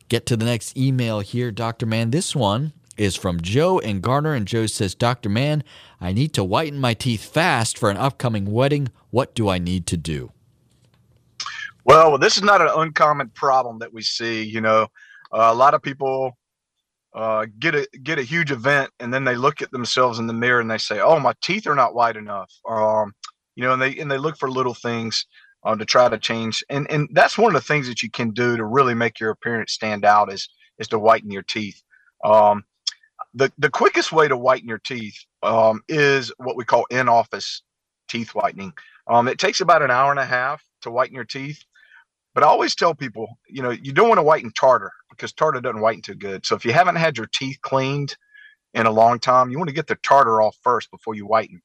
get 0.09 0.27
to 0.27 0.37
the 0.37 0.45
next 0.45 0.77
email 0.77 1.21
here, 1.21 1.51
Dr. 1.51 1.87
Mann. 1.87 2.11
This 2.11 2.35
one 2.35 2.73
is 2.97 3.15
from 3.15 3.41
Joe 3.41 3.79
and 3.79 4.03
Garner, 4.03 4.35
and 4.35 4.47
Joe 4.47 4.67
says, 4.67 4.95
Dr. 4.95 5.29
Mann, 5.29 5.63
I 6.01 6.13
need 6.13 6.33
to 6.35 6.45
whiten 6.45 6.79
my 6.79 6.95
teeth 6.95 7.25
fast 7.25 7.79
for 7.79 7.91
an 7.91 7.97
upcoming 7.97 8.51
wedding. 8.51 8.89
What 9.11 9.35
do 9.35 9.49
I 9.49 9.59
need 9.59 9.87
to 9.87 9.97
do? 9.97 10.33
Well, 11.85 12.19
this 12.19 12.37
is 12.37 12.43
not 12.43 12.61
an 12.61 12.71
uncommon 12.75 13.31
problem 13.31 13.79
that 13.79 13.93
we 13.93 14.03
see. 14.03 14.43
You 14.43 14.61
know, 14.61 14.89
uh, 15.33 15.49
a 15.51 15.55
lot 15.55 15.75
of 15.75 15.83
people 15.83 16.37
uh, 17.15 17.47
get 17.59 17.75
a 17.75 17.89
get 18.03 18.19
a 18.19 18.23
huge 18.23 18.51
event, 18.51 18.91
and 19.01 19.13
then 19.15 19.25
they 19.25 19.37
look 19.37 19.63
at 19.63 19.71
themselves 19.71 20.19
in 20.19 20.27
the 20.27 20.35
mirror 20.35 20.61
and 20.61 20.71
they 20.71 20.79
say, 20.79 21.01
"Oh, 21.01 21.19
my 21.19 21.33
teeth 21.41 21.67
are 21.67 21.75
not 21.75 21.95
white 21.95 22.17
enough." 22.17 22.53
Um, 22.69 23.15
you 23.55 23.65
know, 23.65 23.73
and 23.73 23.81
they 23.81 23.97
and 23.97 24.11
they 24.11 24.19
look 24.19 24.37
for 24.37 24.51
little 24.51 24.75
things. 24.75 25.25
Um, 25.65 25.79
to 25.79 25.85
try 25.85 26.09
to 26.09 26.19
change. 26.19 26.65
And 26.71 26.91
and 26.91 27.09
that's 27.13 27.39
one 27.39 27.55
of 27.55 27.61
the 27.61 27.67
things 27.67 27.89
that 27.89 28.03
you 28.03 28.11
can 28.11 28.31
do 28.31 28.57
to 28.57 28.65
really 28.65 28.95
make 28.95 29.21
your 29.21 29.31
appearance 29.31 29.73
stand 29.73 30.05
out 30.05 30.33
is 30.33 30.49
is 30.79 30.89
to 30.89 30.99
whiten 30.99 31.31
your 31.31 31.43
teeth. 31.43 31.83
Um, 32.25 32.65
the 33.35 33.53
the 33.59 33.71
quickest 33.71 34.13
way 34.13 34.29
to 34.29 34.37
whiten 34.37 34.69
your 34.69 34.79
teeth 34.79 35.17
um, 35.43 35.83
is 35.89 36.33
what 36.39 36.57
we 36.57 36.65
call 36.65 36.87
in 36.91 37.09
office 37.09 37.63
teeth 38.09 38.31
whitening. 38.35 38.73
Um, 39.07 39.29
it 39.29 39.39
takes 39.39 39.61
about 39.61 39.83
an 39.83 39.91
hour 39.91 40.11
and 40.11 40.21
a 40.21 40.25
half 40.25 40.63
to 40.83 40.91
whiten 40.91 41.15
your 41.15 41.25
teeth. 41.25 41.65
But 42.35 42.45
I 42.45 42.47
always 42.47 42.75
tell 42.75 42.95
people, 42.95 43.39
you 43.49 43.63
know, 43.63 43.71
you 43.71 43.93
don't 43.93 44.09
want 44.09 44.19
to 44.19 44.23
whiten 44.23 44.53
tartar 44.53 44.93
because 45.11 45.33
tartar 45.33 45.61
doesn't 45.61 45.81
whiten 45.81 46.03
too 46.03 46.15
good. 46.15 46.47
So 46.47 46.55
if 46.55 46.65
you 46.65 46.73
haven't 46.73 46.97
had 46.97 47.17
your 47.17 47.27
teeth 47.27 47.59
cleaned 47.63 48.17
in 48.75 48.87
a 48.87 48.91
long 48.91 49.19
time, 49.19 49.51
you 49.51 49.59
want 49.59 49.69
to 49.69 49.75
get 49.75 49.87
the 49.89 49.97
tartar 49.97 50.41
off 50.41 50.57
first 50.63 50.91
before 50.91 51.15
you 51.15 51.27
whiten. 51.27 51.61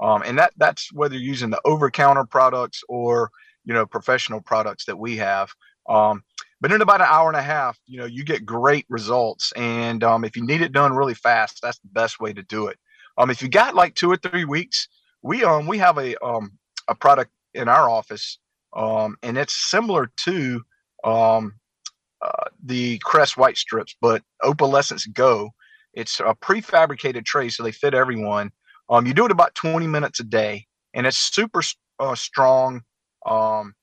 Um, 0.00 0.22
and 0.24 0.38
that 0.38 0.52
that's 0.56 0.92
whether 0.92 1.14
you're 1.14 1.24
using 1.24 1.50
the 1.50 1.60
over 1.64 1.90
counter 1.90 2.24
products 2.24 2.82
or 2.88 3.30
you 3.64 3.74
know 3.74 3.86
professional 3.86 4.40
products 4.40 4.84
that 4.86 4.98
we 4.98 5.16
have. 5.16 5.50
Um, 5.88 6.22
but 6.60 6.72
in 6.72 6.82
about 6.82 7.00
an 7.00 7.06
hour 7.08 7.28
and 7.28 7.36
a 7.36 7.42
half, 7.42 7.78
you 7.86 7.98
know, 7.98 8.04
you 8.04 8.24
get 8.24 8.44
great 8.44 8.84
results. 8.88 9.52
And 9.52 10.02
um, 10.02 10.24
if 10.24 10.36
you 10.36 10.44
need 10.44 10.60
it 10.60 10.72
done 10.72 10.92
really 10.92 11.14
fast, 11.14 11.60
that's 11.62 11.78
the 11.78 11.88
best 11.88 12.20
way 12.20 12.32
to 12.32 12.42
do 12.42 12.66
it. 12.66 12.78
Um, 13.16 13.30
if 13.30 13.42
you 13.42 13.48
got 13.48 13.74
like 13.74 13.94
two 13.94 14.10
or 14.10 14.16
three 14.16 14.44
weeks, 14.44 14.88
we 15.22 15.44
um 15.44 15.66
we 15.66 15.78
have 15.78 15.98
a 15.98 16.16
um 16.24 16.52
a 16.88 16.94
product 16.94 17.30
in 17.54 17.68
our 17.68 17.90
office, 17.90 18.38
um, 18.76 19.16
and 19.22 19.36
it's 19.36 19.54
similar 19.70 20.10
to 20.18 20.62
um 21.04 21.54
uh, 22.20 22.44
the 22.64 22.98
Crest 22.98 23.36
white 23.36 23.56
strips, 23.56 23.96
but 24.00 24.22
Opalescence 24.42 25.12
Go. 25.12 25.50
It's 25.94 26.20
a 26.20 26.34
prefabricated 26.34 27.24
tray, 27.24 27.48
so 27.48 27.62
they 27.62 27.72
fit 27.72 27.94
everyone. 27.94 28.50
Um, 28.90 29.06
you 29.06 29.14
do 29.14 29.24
it 29.24 29.30
about 29.30 29.54
20 29.54 29.86
minutes 29.86 30.20
a 30.20 30.24
day, 30.24 30.66
and 30.94 31.06
it's 31.06 31.16
super 31.16 31.62
uh, 31.98 32.14
strong 32.14 32.82
um, 33.26 33.74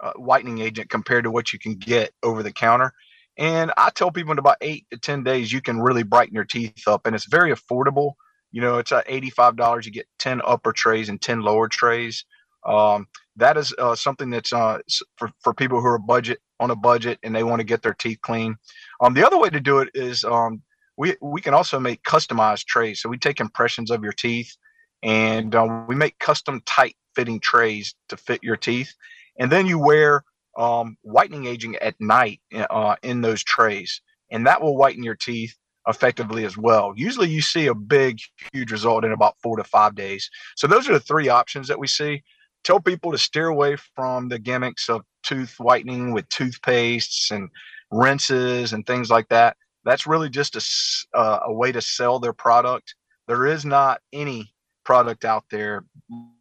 uh, 0.00 0.12
whitening 0.16 0.58
agent 0.60 0.90
compared 0.90 1.24
to 1.24 1.30
what 1.30 1.52
you 1.52 1.58
can 1.58 1.74
get 1.74 2.12
over 2.22 2.42
the 2.42 2.52
counter. 2.52 2.92
And 3.38 3.72
I 3.76 3.90
tell 3.90 4.10
people 4.10 4.32
in 4.32 4.38
about 4.38 4.58
eight 4.60 4.86
to 4.90 4.98
10 4.98 5.24
days, 5.24 5.52
you 5.52 5.62
can 5.62 5.80
really 5.80 6.02
brighten 6.02 6.34
your 6.34 6.44
teeth 6.44 6.86
up, 6.86 7.06
and 7.06 7.14
it's 7.14 7.26
very 7.26 7.52
affordable. 7.52 8.12
You 8.50 8.60
know, 8.60 8.78
it's 8.78 8.92
at 8.92 9.08
$85. 9.08 9.86
You 9.86 9.92
get 9.92 10.06
10 10.18 10.42
upper 10.44 10.72
trays 10.72 11.08
and 11.08 11.20
10 11.20 11.40
lower 11.40 11.68
trays. 11.68 12.24
Um, 12.66 13.08
that 13.36 13.56
is 13.56 13.74
uh, 13.78 13.94
something 13.94 14.28
that's 14.28 14.52
uh, 14.52 14.78
for, 15.16 15.30
for 15.40 15.54
people 15.54 15.80
who 15.80 15.86
are 15.86 15.98
budget 15.98 16.40
on 16.60 16.70
a 16.70 16.76
budget 16.76 17.18
and 17.22 17.34
they 17.34 17.42
want 17.42 17.60
to 17.60 17.64
get 17.64 17.82
their 17.82 17.94
teeth 17.94 18.20
clean. 18.20 18.56
Um, 19.00 19.14
the 19.14 19.26
other 19.26 19.38
way 19.38 19.50
to 19.50 19.60
do 19.60 19.78
it 19.78 19.88
is 19.94 20.22
um, 20.24 20.62
we 20.96 21.16
we 21.20 21.40
can 21.40 21.54
also 21.54 21.78
make 21.78 22.02
customized 22.02 22.66
trays. 22.66 23.00
So 23.00 23.08
we 23.08 23.18
take 23.18 23.40
impressions 23.40 23.90
of 23.90 24.02
your 24.02 24.12
teeth 24.12 24.56
and 25.02 25.54
um, 25.54 25.86
we 25.86 25.94
make 25.94 26.18
custom 26.18 26.62
tight 26.64 26.96
fitting 27.14 27.40
trays 27.40 27.94
to 28.08 28.16
fit 28.16 28.42
your 28.42 28.56
teeth, 28.56 28.94
and 29.38 29.50
then 29.50 29.66
you 29.66 29.78
wear 29.78 30.24
um, 30.56 30.96
whitening 31.02 31.46
agent 31.46 31.76
at 31.76 31.94
night 32.00 32.40
uh, 32.54 32.96
in 33.02 33.20
those 33.20 33.42
trays, 33.42 34.00
and 34.30 34.46
that 34.46 34.62
will 34.62 34.76
whiten 34.76 35.02
your 35.02 35.16
teeth 35.16 35.56
effectively 35.88 36.44
as 36.44 36.56
well. 36.56 36.92
Usually, 36.96 37.28
you 37.28 37.42
see 37.42 37.66
a 37.66 37.74
big, 37.74 38.18
huge 38.52 38.70
result 38.70 39.04
in 39.04 39.12
about 39.12 39.36
four 39.42 39.56
to 39.56 39.64
five 39.64 39.94
days. 39.94 40.30
So 40.56 40.66
those 40.66 40.88
are 40.88 40.92
the 40.92 41.00
three 41.00 41.28
options 41.28 41.68
that 41.68 41.78
we 41.78 41.86
see. 41.86 42.22
Tell 42.64 42.78
people 42.78 43.10
to 43.10 43.18
steer 43.18 43.48
away 43.48 43.76
from 43.96 44.28
the 44.28 44.38
gimmicks 44.38 44.88
of 44.88 45.02
tooth 45.24 45.56
whitening 45.58 46.12
with 46.12 46.28
toothpastes 46.28 47.32
and 47.32 47.48
rinses 47.90 48.72
and 48.72 48.86
things 48.86 49.10
like 49.10 49.28
that. 49.30 49.56
That's 49.84 50.06
really 50.06 50.28
just 50.28 50.56
a, 50.56 51.16
uh, 51.16 51.40
a 51.46 51.52
way 51.52 51.72
to 51.72 51.82
sell 51.82 52.18
their 52.18 52.32
product. 52.32 52.94
There 53.26 53.46
is 53.46 53.64
not 53.64 54.00
any 54.12 54.52
product 54.84 55.24
out 55.24 55.44
there 55.50 55.84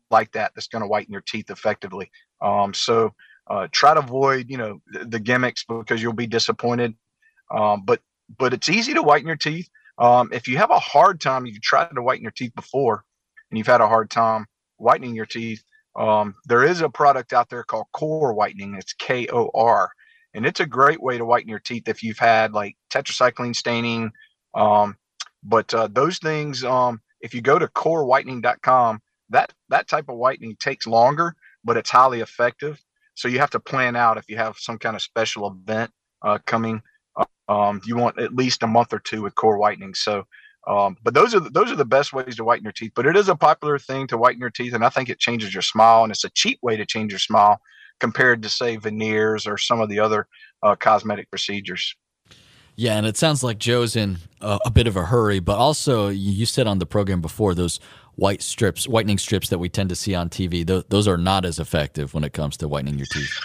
like 0.10 0.32
that 0.34 0.52
that's 0.54 0.68
going 0.68 0.82
to 0.82 0.88
whiten 0.88 1.12
your 1.12 1.22
teeth 1.22 1.50
effectively. 1.50 2.12
Um, 2.42 2.74
so 2.74 3.14
uh, 3.48 3.68
try 3.72 3.94
to 3.94 4.00
avoid, 4.00 4.50
you 4.50 4.58
know, 4.58 4.82
the, 4.92 5.06
the, 5.06 5.20
gimmicks 5.20 5.64
because 5.64 6.02
you'll 6.02 6.14
be 6.14 6.28
disappointed. 6.28 6.96
Um, 7.50 7.84
but 7.86 8.02
but 8.38 8.54
it's 8.54 8.70
easy 8.70 8.94
to 8.94 9.02
whiten 9.02 9.28
your 9.28 9.36
teeth. 9.36 9.70
Um, 9.98 10.30
if 10.32 10.48
you 10.48 10.58
have 10.58 10.72
a 10.72 10.80
hard 10.80 11.20
time, 11.20 11.46
you've 11.46 11.62
tried 11.62 11.90
to 11.96 12.02
whiten 12.02 12.24
your 12.24 12.32
teeth 12.32 12.54
before, 12.56 13.04
and 13.50 13.58
you've 13.58 13.68
had 13.68 13.82
a 13.82 13.88
hard 13.88 14.10
time 14.10 14.46
whitening 14.78 15.16
your 15.16 15.26
teeth. 15.26 15.64
Um, 15.96 16.36
there 16.46 16.64
is 16.64 16.82
a 16.82 16.90
product 16.90 17.34
out 17.34 17.50
there 17.50 17.64
called 17.64 17.88
KöR 17.94 18.34
Whitening. 18.34 18.76
It's 18.76 18.94
K 18.94 19.28
O 19.34 19.52
R, 19.54 19.92
and 20.34 20.46
it's 20.46 20.60
a 20.60 20.66
great 20.66 21.02
way 21.02 21.18
to 21.18 21.26
whiten 21.26 21.50
your 21.50 21.60
teeth 21.60 21.88
if 21.88 22.04
you've 22.04 22.20
had 22.20 22.54
like 22.54 22.76
tetracycline 22.92 23.56
staining. 23.56 24.12
Um, 24.54 24.98
but 25.44 25.74
uh, 25.74 25.88
those 25.92 26.20
things, 26.20 26.64
um, 26.64 27.02
if 27.22 27.34
you 27.34 27.42
go 27.42 27.60
to 27.60 27.68
korwhitening.com, 27.68 29.02
that 29.30 29.54
that 29.70 29.88
type 29.88 30.10
of 30.10 30.18
whitening 30.18 30.56
takes 30.60 30.88
longer, 30.88 31.36
but 31.64 31.78
it's 31.78 31.90
highly 31.90 32.22
effective. 32.22 32.82
So 33.16 33.28
you 33.28 33.40
have 33.40 33.50
to 33.52 33.60
plan 33.60 33.96
out 33.96 34.18
if 34.18 34.30
you 34.30 34.38
have 34.38 34.58
some 34.58 34.78
kind 34.78 34.96
of 34.96 35.02
special 35.02 35.48
event 35.48 35.92
uh, 36.22 36.40
coming. 36.46 36.82
Um, 37.48 37.82
you 37.86 37.98
want 37.98 38.20
at 38.20 38.34
least 38.34 38.64
a 38.64 38.68
month 38.68 38.94
or 38.94 39.00
two 39.00 39.24
with 39.24 39.36
KöR 39.36 39.60
whitening. 39.60 39.94
So, 39.94 40.26
um, 40.68 40.96
but 41.04 41.14
those 41.14 41.36
are 41.36 41.40
those 41.40 41.72
are 41.72 41.76
the 41.76 41.86
best 41.86 42.14
ways 42.14 42.38
to 42.38 42.44
whiten 42.44 42.64
your 42.64 42.72
teeth. 42.72 42.94
But 42.96 43.06
it 43.06 43.18
is 43.18 43.30
a 43.30 43.36
popular 43.36 43.78
thing 43.78 44.08
to 44.08 44.18
whiten 44.18 44.40
your 44.40 44.50
teeth, 44.50 44.74
and 44.74 44.86
I 44.86 44.90
think 44.90 45.10
it 45.10 45.20
changes 45.20 45.54
your 45.54 45.62
smile, 45.62 46.04
and 46.04 46.12
it's 46.12 46.24
a 46.24 46.30
cheap 46.30 46.60
way 46.62 46.78
to 46.78 46.86
change 46.86 47.12
your 47.12 47.20
smile 47.20 47.60
compared 48.02 48.42
to 48.42 48.50
say 48.50 48.76
veneers 48.76 49.48
or 49.48 49.58
some 49.58 49.80
of 49.80 49.88
the 49.88 50.00
other 50.00 50.28
uh, 50.64 50.76
cosmetic 50.76 51.30
procedures. 51.30 51.96
Yeah, 52.76 52.98
and 52.98 53.06
it 53.06 53.16
sounds 53.16 53.44
like 53.44 53.60
Joe's 53.60 53.96
in 53.96 54.18
a, 54.42 54.60
a, 54.66 54.72
bit 54.72 54.88
of 54.88 54.98
a 54.98 55.06
hurry, 55.06 55.40
but 55.40 55.58
also 55.58 56.10
you 56.10 56.46
said 56.46 56.68
on 56.68 56.80
the 56.80 56.86
program 56.86 57.22
before 57.22 57.54
those 57.54 57.80
white 58.16 58.42
strips, 58.42 58.88
whitening 58.88 59.20
strips 59.20 59.50
that 59.50 59.60
we 59.60 59.70
tend 59.70 59.90
to 59.90 59.96
see 59.96 60.16
on 60.16 60.30
TV, 60.30 60.66
th- 60.66 60.86
those 60.90 61.08
are 61.08 61.18
not 61.18 61.46
as 61.46 61.60
effective 61.60 62.14
when 62.14 62.24
it 62.24 62.34
comes 62.34 62.58
to 62.58 62.68
whitening 62.68 62.98
your 62.98 63.08
teeth. 63.12 63.40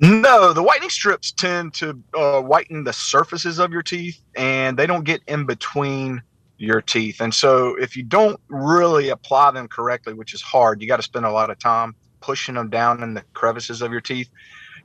No, 0.00 0.54
the 0.54 0.62
whitening 0.62 0.88
strips 0.88 1.32
tend 1.32 1.74
to 1.74 2.00
uh, 2.14 2.40
whiten 2.40 2.84
the 2.84 2.92
surfaces 2.92 3.58
of 3.58 3.70
your 3.72 3.82
teeth, 3.82 4.18
and 4.34 4.78
they 4.78 4.86
don't 4.86 5.04
get 5.04 5.20
in 5.26 5.44
between 5.44 6.22
your 6.56 6.80
teeth. 6.80 7.20
And 7.20 7.34
so, 7.34 7.74
if 7.76 7.94
you 7.94 8.02
don't 8.02 8.40
really 8.48 9.10
apply 9.10 9.50
them 9.50 9.68
correctly, 9.68 10.14
which 10.14 10.32
is 10.32 10.40
hard, 10.40 10.80
you 10.80 10.88
got 10.88 10.96
to 10.96 11.02
spend 11.02 11.26
a 11.26 11.30
lot 11.30 11.50
of 11.50 11.58
time 11.58 11.94
pushing 12.20 12.54
them 12.54 12.70
down 12.70 13.02
in 13.02 13.14
the 13.14 13.22
crevices 13.34 13.82
of 13.82 13.92
your 13.92 14.00
teeth. 14.00 14.28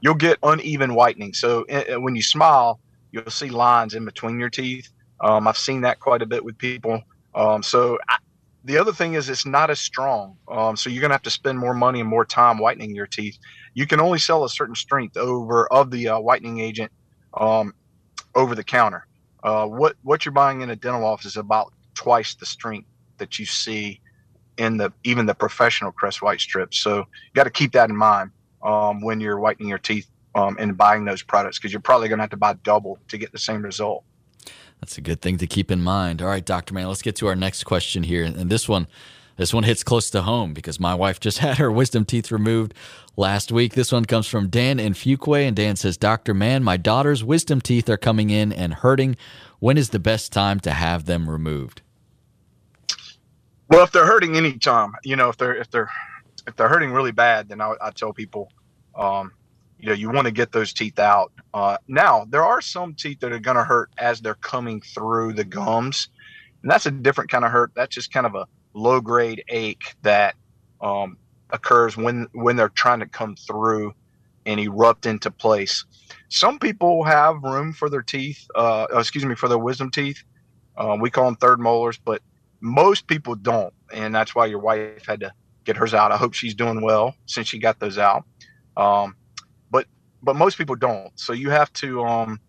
You'll 0.02 0.16
get 0.16 0.38
uneven 0.44 0.94
whitening. 0.94 1.34
So, 1.34 1.66
when 2.00 2.16
you 2.16 2.22
smile, 2.22 2.80
you'll 3.12 3.30
see 3.30 3.50
lines 3.50 3.94
in 3.94 4.06
between 4.06 4.40
your 4.40 4.50
teeth. 4.50 4.90
Um, 5.22 5.48
I've 5.48 5.58
seen 5.58 5.82
that 5.82 6.00
quite 6.00 6.22
a 6.22 6.26
bit 6.26 6.44
with 6.44 6.58
people. 6.58 7.02
Um, 7.34 7.64
so, 7.64 7.98
I, 8.10 8.18
the 8.66 8.80
other 8.80 8.92
thing 8.92 9.14
is 9.14 9.30
it's 9.30 9.46
not 9.46 9.70
as 9.70 9.80
strong. 9.80 10.38
Um, 10.48 10.76
so 10.76 10.90
you're 10.90 11.02
going 11.02 11.12
to 11.12 11.16
have 11.16 11.22
to 11.22 11.30
spend 11.30 11.60
more 11.60 11.76
money 11.76 12.00
and 12.02 12.10
more 12.10 12.26
time 12.26 12.58
whitening 12.58 12.96
your 12.96 13.06
teeth. 13.06 13.38
You 13.76 13.86
can 13.86 14.00
only 14.00 14.18
sell 14.18 14.44
a 14.44 14.50
certain 14.50 14.76
strength 14.76 15.18
over 15.18 15.72
of 15.72 15.92
the 15.92 16.10
uh, 16.10 16.20
whitening 16.20 16.60
agent 16.60 16.92
um, 17.36 17.76
over 18.34 18.56
the 18.56 18.64
counter. 18.64 19.06
Uh, 19.44 19.68
what 19.68 19.96
what 20.02 20.26
you're 20.26 20.34
buying 20.34 20.62
in 20.62 20.72
a 20.72 20.76
dental 20.76 21.06
office 21.06 21.28
is 21.28 21.38
about 21.38 21.72
twice 21.94 22.34
the 22.34 22.46
strength 22.48 22.88
that 23.20 23.38
you 23.38 23.46
see 23.46 24.02
in 24.58 24.78
the 24.78 24.92
even 25.04 25.26
the 25.26 25.36
professional 25.36 25.92
Crest 25.92 26.22
White 26.22 26.40
strips. 26.40 26.78
So 26.80 26.98
you 26.98 27.34
got 27.34 27.46
to 27.46 27.50
keep 27.50 27.72
that 27.74 27.90
in 27.90 27.96
mind 27.96 28.32
um, 28.64 29.02
when 29.02 29.20
you're 29.20 29.40
whitening 29.40 29.70
your 29.70 29.78
teeth 29.78 30.08
um, 30.36 30.58
and 30.60 30.78
buying 30.78 31.06
those 31.06 31.22
products 31.22 31.58
because 31.58 31.72
you're 31.72 31.82
probably 31.82 32.10
going 32.10 32.20
to 32.20 32.24
have 32.24 32.32
to 32.32 32.38
buy 32.38 32.54
double 32.64 33.00
to 33.08 33.18
get 33.18 33.32
the 33.32 33.38
same 33.38 33.62
result. 33.62 34.04
That's 34.82 34.98
a 34.98 35.02
good 35.02 35.22
thing 35.22 35.38
to 35.38 35.48
keep 35.48 35.72
in 35.72 35.82
mind. 35.82 36.22
All 36.22 36.28
right, 36.28 36.46
Dr. 36.46 36.74
Mann, 36.74 36.88
let's 36.88 37.02
get 37.02 37.16
to 37.18 37.28
our 37.28 37.36
next 37.36 37.64
question 37.64 38.04
here. 38.04 38.24
And 38.24 38.50
this 38.50 38.68
one, 38.68 38.88
this 39.38 39.54
one 39.54 39.64
hits 39.64 39.84
close 39.84 40.10
to 40.12 40.22
home 40.22 40.54
because 40.54 40.80
my 40.80 40.94
wife 40.94 41.20
just 41.20 41.38
had 41.40 41.58
her 41.58 41.72
wisdom 41.72 42.06
teeth 42.06 42.32
removed 42.32 42.74
last 43.16 43.52
week. 43.52 43.74
This 43.74 43.92
one 43.92 44.06
comes 44.06 44.28
from 44.28 44.50
Dan 44.50 44.80
in 44.80 44.94
Fuquay, 44.94 45.48
and 45.48 45.56
Dan 45.56 45.76
says, 45.76 45.98
Dr. 45.98 46.34
Mann, 46.34 46.64
my 46.64 46.78
daughter's 46.78 47.24
wisdom 47.24 47.62
teeth 47.62 47.90
are 47.90 47.98
coming 47.98 48.30
in 48.30 48.52
and 48.52 48.74
hurting. 48.76 49.16
When 49.60 49.78
is 49.78 49.90
the 49.90 50.00
best 50.00 50.32
time 50.34 50.60
to 50.62 50.72
have 50.72 51.06
them 51.06 51.30
removed? 51.30 51.82
Well, 53.70 53.84
if 53.84 53.92
they're 53.92 54.06
hurting 54.06 54.36
anytime, 54.38 54.94
you 55.04 55.16
know, 55.16 55.30
if 55.30 55.38
they're 55.38 55.56
if 55.56 55.70
they're 55.72 55.90
if 56.48 56.56
they're 56.56 56.70
hurting 56.70 56.92
really 56.92 57.12
bad, 57.12 57.50
then 57.50 57.62
I, 57.62 57.74
I 57.82 57.92
tell 57.92 58.14
people, 58.14 58.50
um, 58.96 59.32
you 59.80 59.88
know 59.90 59.94
you 59.96 60.12
want 60.12 60.26
to 60.28 60.32
get 60.32 60.52
those 60.52 60.74
teeth 60.74 61.00
out. 61.00 61.32
Uh, 61.54 61.78
now 61.88 62.26
there 62.30 62.44
are 62.44 62.62
some 62.62 62.96
teeth 62.96 63.20
that 63.22 63.32
are 63.32 63.40
going 63.40 63.58
to 63.58 63.64
hurt 63.64 63.90
as 63.98 64.22
they're 64.22 64.36
coming 64.36 64.82
through 64.82 65.34
the 65.34 65.44
gums. 65.46 66.10
And 66.64 66.72
that's 66.72 66.86
a 66.86 66.92
different 66.92 67.32
kind 67.32 67.46
of 67.46 67.52
hurt. 67.52 67.72
That's 67.76 67.96
just 67.96 68.12
kind 68.12 68.26
of 68.26 68.36
a 68.36 68.48
low 68.74 69.02
grade 69.02 69.44
ache 69.50 69.96
that 70.04 70.36
um, 70.82 71.18
occurs 71.52 71.98
when 71.98 72.28
when 72.34 72.56
they're 72.56 72.70
trying 72.70 73.00
to 73.00 73.08
come 73.08 73.36
through 73.48 73.94
and 74.46 74.60
erupt 74.60 75.06
into 75.06 75.32
place. 75.32 75.86
Some 76.30 76.60
people 76.60 77.04
have 77.04 77.44
room 77.44 77.74
for 77.74 77.90
their 77.90 78.04
teeth 78.04 78.46
uh, 78.56 78.88
excuse 78.94 79.26
me 79.26 79.36
for 79.36 79.50
their 79.50 79.58
wisdom 79.60 79.92
teeth. 79.92 80.24
Uh, 80.78 80.98
we 81.00 81.10
call 81.10 81.26
them 81.26 81.36
third 81.38 81.60
molars 81.60 82.00
but 82.06 82.22
most 82.66 83.08
people 83.08 83.36
don't 83.36 83.74
and 83.94 84.14
that's 84.14 84.34
why 84.36 84.46
your 84.46 84.60
wife 84.60 85.06
had 85.06 85.20
to 85.20 85.32
get 85.64 85.78
hers 85.78 85.94
out 85.94 86.12
i 86.12 86.18
hope 86.18 86.34
she's 86.34 86.56
doing 86.56 86.82
well 86.82 87.16
since 87.26 87.48
she 87.48 87.60
got 87.60 87.80
those 87.80 87.98
out 87.98 88.24
um, 88.78 89.16
but 90.26 90.36
most 90.36 90.58
people 90.58 90.76
don't. 90.76 91.12
So 91.16 91.32
you 91.32 91.52
have 91.52 91.72
to 91.74 92.04
um, 92.04 92.40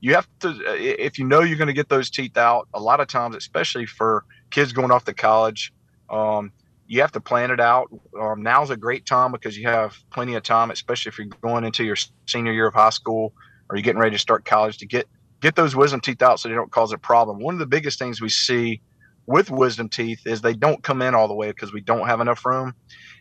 you 0.00 0.14
have 0.14 0.26
to 0.40 0.56
if 0.76 1.18
you 1.18 1.26
know 1.26 1.42
you're 1.42 1.58
going 1.58 1.68
to 1.68 1.74
get 1.74 1.90
those 1.90 2.10
teeth 2.10 2.36
out. 2.36 2.66
A 2.74 2.80
lot 2.80 3.00
of 3.00 3.06
times, 3.06 3.36
especially 3.36 3.86
for 3.86 4.24
kids 4.50 4.72
going 4.72 4.90
off 4.90 5.04
to 5.04 5.14
college, 5.14 5.72
um, 6.10 6.50
you 6.86 7.02
have 7.02 7.12
to 7.12 7.20
plan 7.20 7.50
it 7.50 7.60
out. 7.60 7.88
Um, 8.18 8.42
now's 8.42 8.70
a 8.70 8.76
great 8.76 9.04
time 9.06 9.30
because 9.30 9.56
you 9.56 9.68
have 9.68 9.96
plenty 10.10 10.34
of 10.34 10.42
time, 10.42 10.70
especially 10.70 11.10
if 11.10 11.18
you're 11.18 11.28
going 11.42 11.64
into 11.64 11.84
your 11.84 11.96
senior 12.26 12.52
year 12.52 12.66
of 12.66 12.74
high 12.74 12.90
school 12.90 13.34
or 13.68 13.76
you're 13.76 13.82
getting 13.82 14.00
ready 14.00 14.16
to 14.16 14.20
start 14.20 14.44
college 14.46 14.78
to 14.78 14.86
get 14.86 15.06
get 15.40 15.54
those 15.54 15.76
wisdom 15.76 16.00
teeth 16.00 16.22
out 16.22 16.40
so 16.40 16.48
they 16.48 16.54
don't 16.54 16.72
cause 16.72 16.92
a 16.92 16.98
problem. 16.98 17.40
One 17.40 17.54
of 17.54 17.60
the 17.60 17.66
biggest 17.66 17.98
things 17.98 18.20
we 18.22 18.30
see 18.30 18.80
with 19.26 19.50
wisdom 19.50 19.88
teeth 19.88 20.20
is 20.26 20.40
they 20.42 20.54
don't 20.54 20.82
come 20.82 21.02
in 21.02 21.14
all 21.14 21.28
the 21.28 21.34
way 21.34 21.50
because 21.50 21.72
we 21.72 21.82
don't 21.82 22.08
have 22.08 22.20
enough 22.20 22.44
room. 22.46 22.74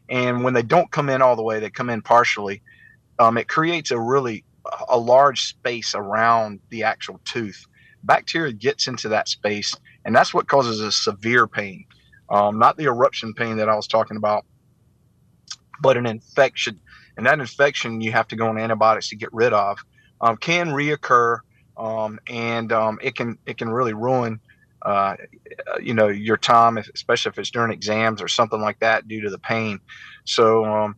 And 0.10 0.44
when 0.44 0.54
they 0.54 0.64
don't 0.64 0.92
come 0.92 1.10
in 1.10 1.22
all 1.22 1.36
the 1.36 1.44
way, 1.44 1.60
they 1.60 1.72
come 1.72 1.90
in 1.90 2.02
partially. 2.02 2.64
Um, 3.20 3.38
it 3.38 3.48
creates 3.48 3.92
a 3.92 4.00
really 4.00 4.46
a 4.90 4.98
large 4.98 5.42
space 5.42 5.96
around 5.96 6.62
the 6.70 6.84
actual 6.84 7.22
tooth. 7.26 7.60
Bacteria 8.04 8.54
gets 8.54 8.88
into 8.88 9.10
that 9.10 9.30
space, 9.30 9.74
and 10.06 10.16
that's 10.16 10.34
what 10.34 10.48
causes 10.48 10.80
a 10.82 10.92
severe 10.92 11.48
pain. 11.48 11.86
Um, 12.30 12.60
not 12.60 12.78
the 12.78 12.86
eruption 12.86 13.34
pain 13.34 13.58
that 13.58 13.70
I 13.70 13.76
was 13.76 13.88
talking 13.88 14.18
about, 14.18 14.46
but 15.82 15.98
an 15.98 16.06
infection. 16.08 16.82
And 17.18 17.26
that 17.28 17.40
infection 17.40 18.02
you 18.02 18.12
have 18.14 18.28
to 18.30 18.36
go 18.38 18.48
on 18.50 18.58
antibiotics 18.58 19.10
to 19.10 19.18
get 19.18 19.30
rid 19.34 19.54
of. 19.54 19.80
Um, 20.22 20.38
can 20.38 20.70
reoccur, 20.70 21.40
um, 21.78 22.20
and 22.30 22.72
um, 22.74 23.00
it 23.04 23.16
can 23.16 23.38
it 23.46 23.58
can 23.58 23.70
really 23.70 23.94
ruin 23.94 24.40
uh, 24.82 25.16
you 25.82 25.94
know 25.94 26.08
your 26.08 26.38
time, 26.38 26.78
especially 26.78 27.30
if 27.30 27.40
it's 27.40 27.52
during 27.52 27.72
exams 27.72 28.22
or 28.22 28.28
something 28.28 28.62
like 28.62 28.80
that, 28.80 29.08
due 29.08 29.22
to 29.22 29.30
the 29.30 29.40
pain. 29.40 29.80
So, 30.26 30.66
um, 30.66 30.96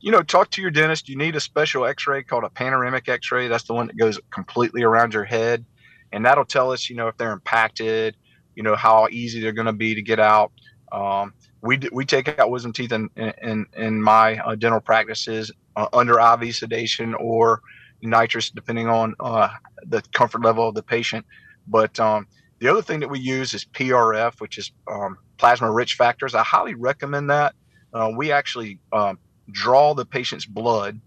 you 0.00 0.12
know, 0.12 0.22
talk 0.22 0.50
to 0.52 0.62
your 0.62 0.70
dentist. 0.70 1.08
You 1.08 1.16
need 1.16 1.36
a 1.36 1.40
special 1.40 1.86
X-ray 1.86 2.22
called 2.22 2.44
a 2.44 2.50
panoramic 2.50 3.08
X-ray. 3.08 3.48
That's 3.48 3.64
the 3.64 3.74
one 3.74 3.88
that 3.88 3.96
goes 3.96 4.18
completely 4.30 4.82
around 4.82 5.14
your 5.14 5.24
head, 5.24 5.64
and 6.12 6.24
that'll 6.24 6.44
tell 6.44 6.72
us, 6.72 6.88
you 6.88 6.96
know, 6.96 7.08
if 7.08 7.16
they're 7.16 7.32
impacted, 7.32 8.16
you 8.54 8.62
know, 8.62 8.76
how 8.76 9.08
easy 9.10 9.40
they're 9.40 9.52
going 9.52 9.66
to 9.66 9.72
be 9.72 9.94
to 9.94 10.02
get 10.02 10.20
out. 10.20 10.52
Um, 10.92 11.34
we 11.62 11.78
we 11.92 12.04
take 12.04 12.38
out 12.38 12.50
wisdom 12.50 12.72
teeth 12.72 12.92
in 12.92 13.10
in, 13.16 13.66
in 13.76 14.02
my 14.02 14.38
uh, 14.38 14.54
dental 14.54 14.80
practices 14.80 15.50
uh, 15.76 15.88
under 15.92 16.18
IV 16.18 16.54
sedation 16.54 17.14
or 17.14 17.60
nitrous, 18.02 18.50
depending 18.50 18.88
on 18.88 19.14
uh, 19.20 19.48
the 19.84 20.02
comfort 20.12 20.42
level 20.42 20.68
of 20.68 20.74
the 20.74 20.82
patient. 20.82 21.26
But 21.66 21.98
um, 21.98 22.26
the 22.58 22.68
other 22.68 22.82
thing 22.82 23.00
that 23.00 23.10
we 23.10 23.18
use 23.18 23.54
is 23.54 23.64
PRF, 23.64 24.40
which 24.40 24.58
is 24.58 24.72
um, 24.90 25.18
plasma 25.36 25.70
rich 25.70 25.94
factors. 25.94 26.34
I 26.34 26.42
highly 26.42 26.74
recommend 26.74 27.30
that. 27.30 27.54
Uh, 27.92 28.10
we 28.16 28.32
actually 28.32 28.78
um, 28.92 29.18
draw 29.50 29.94
the 29.94 30.06
patient's 30.06 30.46
blood 30.46 31.00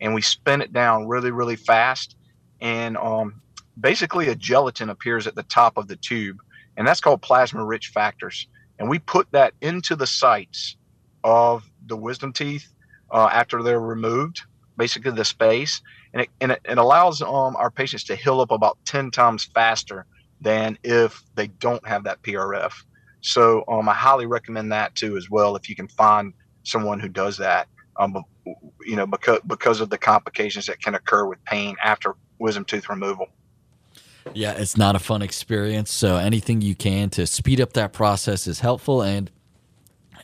and 0.00 0.14
we 0.14 0.22
spin 0.22 0.60
it 0.60 0.72
down 0.72 1.08
really, 1.08 1.30
really 1.30 1.56
fast. 1.56 2.16
And 2.60 2.96
um, 2.96 3.40
basically, 3.78 4.28
a 4.28 4.34
gelatin 4.34 4.90
appears 4.90 5.26
at 5.26 5.34
the 5.34 5.42
top 5.44 5.76
of 5.76 5.88
the 5.88 5.96
tube, 5.96 6.38
and 6.76 6.86
that's 6.86 7.00
called 7.00 7.22
plasma 7.22 7.64
rich 7.64 7.88
factors. 7.88 8.46
And 8.78 8.88
we 8.88 8.98
put 8.98 9.30
that 9.32 9.54
into 9.60 9.96
the 9.96 10.06
sites 10.06 10.76
of 11.24 11.68
the 11.86 11.96
wisdom 11.96 12.32
teeth 12.32 12.72
uh, 13.10 13.28
after 13.32 13.62
they're 13.62 13.80
removed, 13.80 14.42
basically 14.76 15.12
the 15.12 15.24
space. 15.24 15.80
And 16.12 16.22
it, 16.22 16.30
and 16.40 16.52
it, 16.52 16.60
it 16.64 16.78
allows 16.78 17.22
um, 17.22 17.56
our 17.56 17.70
patients 17.70 18.04
to 18.04 18.16
heal 18.16 18.40
up 18.40 18.50
about 18.50 18.78
10 18.84 19.10
times 19.10 19.44
faster 19.54 20.06
than 20.42 20.76
if 20.82 21.22
they 21.34 21.46
don't 21.46 21.86
have 21.86 22.04
that 22.04 22.22
PRF. 22.22 22.72
So 23.20 23.64
um, 23.68 23.88
I 23.88 23.94
highly 23.94 24.26
recommend 24.26 24.72
that 24.72 24.94
too 24.94 25.16
as 25.16 25.30
well 25.30 25.56
if 25.56 25.68
you 25.68 25.76
can 25.76 25.88
find 25.88 26.34
someone 26.64 27.00
who 27.00 27.08
does 27.08 27.36
that. 27.38 27.68
Um, 27.96 28.24
you 28.84 28.96
know, 28.96 29.06
because 29.06 29.40
because 29.46 29.80
of 29.80 29.90
the 29.90 29.98
complications 29.98 30.66
that 30.66 30.80
can 30.80 30.94
occur 30.94 31.26
with 31.26 31.42
pain 31.44 31.76
after 31.82 32.16
wisdom 32.38 32.64
tooth 32.64 32.88
removal. 32.88 33.28
Yeah, 34.34 34.52
it's 34.52 34.76
not 34.76 34.96
a 34.96 34.98
fun 34.98 35.22
experience. 35.22 35.92
So 35.92 36.16
anything 36.16 36.60
you 36.60 36.74
can 36.74 37.10
to 37.10 37.26
speed 37.26 37.60
up 37.60 37.74
that 37.74 37.92
process 37.92 38.46
is 38.46 38.60
helpful. 38.60 39.02
And 39.02 39.30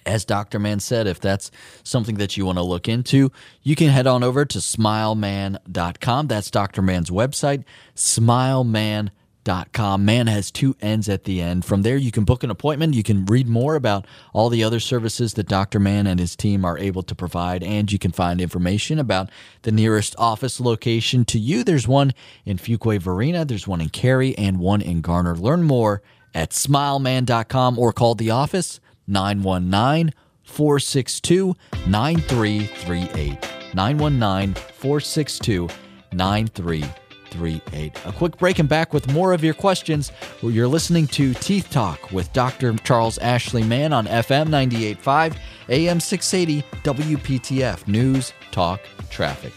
as 0.06 0.25
Dr. 0.25 0.58
Mann 0.58 0.80
said, 0.80 1.06
if 1.06 1.20
that's 1.20 1.50
something 1.84 2.16
that 2.16 2.37
you 2.37 2.46
want 2.46 2.58
to 2.58 2.62
look 2.62 2.88
into, 2.88 3.30
you 3.62 3.76
can 3.76 3.88
head 3.90 4.06
on 4.06 4.25
over 4.25 4.44
to 4.46 4.58
smileman.com. 4.58 6.26
That's 6.26 6.50
Dr. 6.50 6.80
Mann's 6.80 7.10
website, 7.10 7.64
smileman.com 7.94 9.10
Man 9.49 10.26
has 10.26 10.50
two 10.50 10.76
ends 10.81 11.09
at 11.09 11.25
the 11.25 11.40
end. 11.40 11.64
From 11.64 11.83
there, 11.83 11.97
you 11.97 12.12
can 12.12 12.25
book 12.25 12.45
an 12.45 12.50
appointment. 12.50 12.95
You 12.95 13.02
can 13.02 13.25
read 13.25 13.49
more 13.49 13.75
about 13.75 14.06
all 14.32 14.49
the 14.50 14.63
other 14.63 14.78
services 14.78 15.34
that 15.34 15.49
Dr. 15.49 15.80
Mann 15.80 16.06
and 16.06 16.21
his 16.21 16.37
team 16.37 16.65
are 16.65 16.78
able 16.78 17.02
to 17.02 17.15
provide, 17.15 17.63
and 17.63 17.91
you 17.91 17.99
can 17.99 18.13
find 18.13 18.41
information 18.41 18.99
about 18.99 19.30
the 19.63 19.73
nearest 19.73 20.15
office 20.19 20.61
location 20.61 21.25
to 21.26 21.39
you. 21.39 21.65
There's 21.65 21.89
one 21.89 22.13
in 22.45 22.58
Fuquay-Varina, 22.58 23.47
there's 23.47 23.67
one 23.67 23.80
in 23.80 23.89
Cary, 23.89 24.37
and 24.37 24.58
one 24.58 24.82
in 24.82 25.00
Garner. 25.00 25.34
Learn 25.34 25.63
more 25.63 26.02
at 26.34 26.50
smileman.com 26.50 27.78
or 27.78 27.93
call 27.93 28.15
the 28.15 28.30
office 28.30 28.80
919 29.06 30.13
462 30.43 31.56
9338. 31.87 33.39
919 33.75 34.54
462 34.54 35.69
9338. 36.13 37.07
838. 37.34 37.93
A 38.06 38.12
quick 38.12 38.36
break 38.38 38.58
and 38.58 38.69
back 38.69 38.93
with 38.93 39.12
more 39.12 39.32
of 39.32 39.45
your 39.45 39.54
questions. 39.54 40.12
You're 40.43 40.69
listening 40.69 41.06
to 41.08 41.34
Teeth 41.34 41.69
Talk 41.71 42.12
with 42.12 42.32
Dr. 42.32 42.75
Charles 42.78 43.19
Ashley 43.19 43.62
Mann 43.62 43.93
on 43.93 44.06
FM 44.06 44.49
985, 44.49 45.36
AM 45.69 46.00
680, 46.00 46.67
WPTF 46.82 47.86
News, 47.86 48.32
Talk, 48.50 48.80
Traffic. 49.10 49.52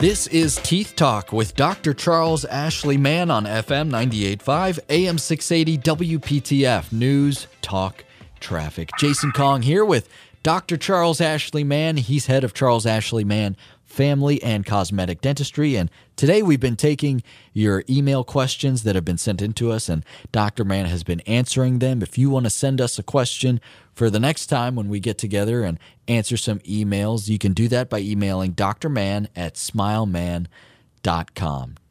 This 0.00 0.26
is 0.28 0.56
Teeth 0.56 0.96
Talk 0.96 1.30
with 1.30 1.54
Dr. 1.54 1.92
Charles 1.92 2.46
Ashley 2.46 2.96
Mann 2.96 3.30
on 3.30 3.44
FM 3.44 3.90
98.5, 3.90 4.78
AM 4.88 5.18
680, 5.18 5.76
WPTF 6.16 6.90
News, 6.90 7.46
Talk, 7.60 8.04
Traffic. 8.40 8.88
Jason 8.98 9.30
Kong 9.30 9.60
here 9.60 9.84
with 9.84 10.08
Dr. 10.42 10.78
Charles 10.78 11.20
Ashley 11.20 11.64
Mann. 11.64 11.98
He's 11.98 12.24
head 12.24 12.44
of 12.44 12.54
Charles 12.54 12.86
Ashley 12.86 13.24
Mann 13.24 13.58
Family 13.90 14.42
and 14.42 14.64
Cosmetic 14.64 15.20
Dentistry. 15.20 15.76
And 15.76 15.90
today 16.16 16.42
we've 16.42 16.60
been 16.60 16.76
taking 16.76 17.22
your 17.52 17.84
email 17.90 18.24
questions 18.24 18.84
that 18.84 18.94
have 18.94 19.04
been 19.04 19.18
sent 19.18 19.42
in 19.42 19.52
to 19.54 19.72
us, 19.72 19.88
and 19.88 20.04
Dr. 20.30 20.64
Mann 20.64 20.86
has 20.86 21.02
been 21.02 21.20
answering 21.20 21.80
them. 21.80 22.02
If 22.02 22.16
you 22.16 22.30
want 22.30 22.46
to 22.46 22.50
send 22.50 22.80
us 22.80 22.98
a 22.98 23.02
question 23.02 23.60
for 23.92 24.08
the 24.08 24.20
next 24.20 24.46
time 24.46 24.76
when 24.76 24.88
we 24.88 25.00
get 25.00 25.18
together 25.18 25.64
and 25.64 25.78
answer 26.06 26.36
some 26.36 26.60
emails, 26.60 27.28
you 27.28 27.38
can 27.38 27.52
do 27.52 27.66
that 27.68 27.90
by 27.90 27.98
emailing 27.98 28.52
Dr. 28.52 28.88
drmann 28.88 29.26
at 29.34 29.54
smileman.com. 29.54 30.46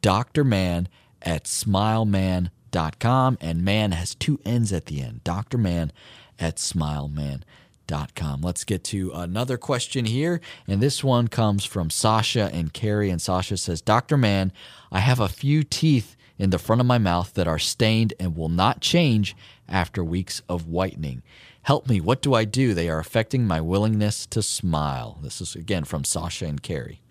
drmann 0.02 0.86
at 1.22 1.44
smileman.com. 1.44 3.38
And 3.40 3.64
man 3.64 3.92
has 3.92 4.14
two 4.14 4.40
N's 4.44 4.72
at 4.72 4.86
the 4.86 5.02
end. 5.02 5.24
drmann 5.24 5.90
at 6.38 6.56
smileman.com. 6.56 7.44
Let's 7.90 8.64
get 8.64 8.84
to 8.84 9.10
another 9.12 9.58
question 9.58 10.04
here. 10.04 10.40
And 10.66 10.80
this 10.80 11.02
one 11.02 11.28
comes 11.28 11.64
from 11.64 11.90
Sasha 11.90 12.50
and 12.52 12.72
Cary. 12.72 13.10
And 13.10 13.20
Sasha 13.20 13.56
says, 13.56 13.80
Dr. 13.80 14.16
Mann, 14.16 14.52
I 14.92 15.00
have 15.00 15.20
a 15.20 15.28
few 15.28 15.62
teeth 15.62 16.16
in 16.38 16.50
the 16.50 16.58
front 16.58 16.80
of 16.80 16.86
my 16.86 16.98
mouth 16.98 17.34
that 17.34 17.48
are 17.48 17.58
stained 17.58 18.14
and 18.18 18.36
will 18.36 18.48
not 18.48 18.80
change 18.80 19.36
after 19.68 20.02
weeks 20.02 20.42
of 20.48 20.66
whitening. 20.66 21.22
Help 21.62 21.88
me. 21.88 22.00
What 22.00 22.22
do 22.22 22.32
I 22.32 22.44
do? 22.44 22.74
They 22.74 22.88
are 22.88 22.98
affecting 22.98 23.46
my 23.46 23.60
willingness 23.60 24.26
to 24.26 24.42
smile. 24.42 25.18
This 25.22 25.40
is 25.40 25.54
again 25.54 25.84
from 25.84 26.04
Sasha 26.04 26.46
and 26.46 26.62
Cary. 26.62 27.02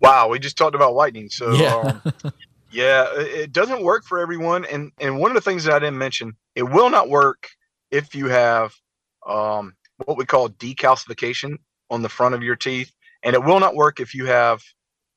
Wow, 0.00 0.28
we 0.28 0.38
just 0.38 0.56
talked 0.56 0.76
about 0.76 0.94
whitening. 0.94 1.28
So, 1.28 1.52
yeah, 1.54 1.74
um, 1.74 2.32
yeah 2.70 3.06
it 3.16 3.52
doesn't 3.52 3.82
work 3.82 4.04
for 4.04 4.18
everyone. 4.20 4.64
And 4.66 4.92
and 5.00 5.18
one 5.18 5.30
of 5.30 5.34
the 5.34 5.40
things 5.40 5.64
that 5.64 5.74
I 5.74 5.78
didn't 5.80 5.98
mention, 5.98 6.36
it 6.54 6.62
will 6.62 6.90
not 6.90 7.08
work 7.08 7.48
if 7.90 8.14
you 8.14 8.26
have 8.26 8.72
um, 9.28 9.74
what 10.04 10.16
we 10.16 10.24
call 10.24 10.48
decalcification 10.48 11.58
on 11.90 12.02
the 12.02 12.08
front 12.08 12.34
of 12.34 12.42
your 12.42 12.56
teeth. 12.56 12.92
And 13.22 13.34
it 13.34 13.42
will 13.42 13.60
not 13.60 13.74
work 13.74 14.00
if 14.00 14.14
you 14.14 14.26
have 14.26 14.62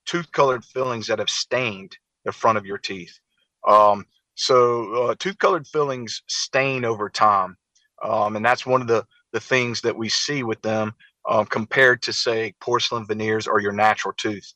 tooth 0.06 0.32
colored 0.32 0.66
fillings 0.66 1.08
that 1.08 1.20
have 1.20 1.30
stained 1.30 1.98
the 2.26 2.32
front 2.32 2.58
of 2.58 2.66
your 2.66 2.78
teeth. 2.78 3.20
Um, 3.68 4.06
so 4.36 4.94
uh, 4.94 5.16
tooth 5.20 5.38
colored 5.38 5.68
fillings 5.68 6.24
stain 6.28 6.86
over 6.86 7.10
time. 7.10 7.58
Um, 8.04 8.36
and 8.36 8.46
that's 8.46 8.66
one 8.66 8.82
of 8.82 8.88
the, 8.88 9.06
the 9.34 9.40
things 9.40 9.82
that 9.82 9.96
we 9.96 10.10
see 10.10 10.44
with 10.44 10.62
them 10.62 10.94
um, 11.28 11.46
compared 11.46 12.02
to, 12.04 12.14
say, 12.14 12.56
porcelain 12.62 13.06
veneers 13.06 13.48
or 13.48 13.60
your 13.60 13.74
natural 13.74 14.14
tooth. 14.18 14.54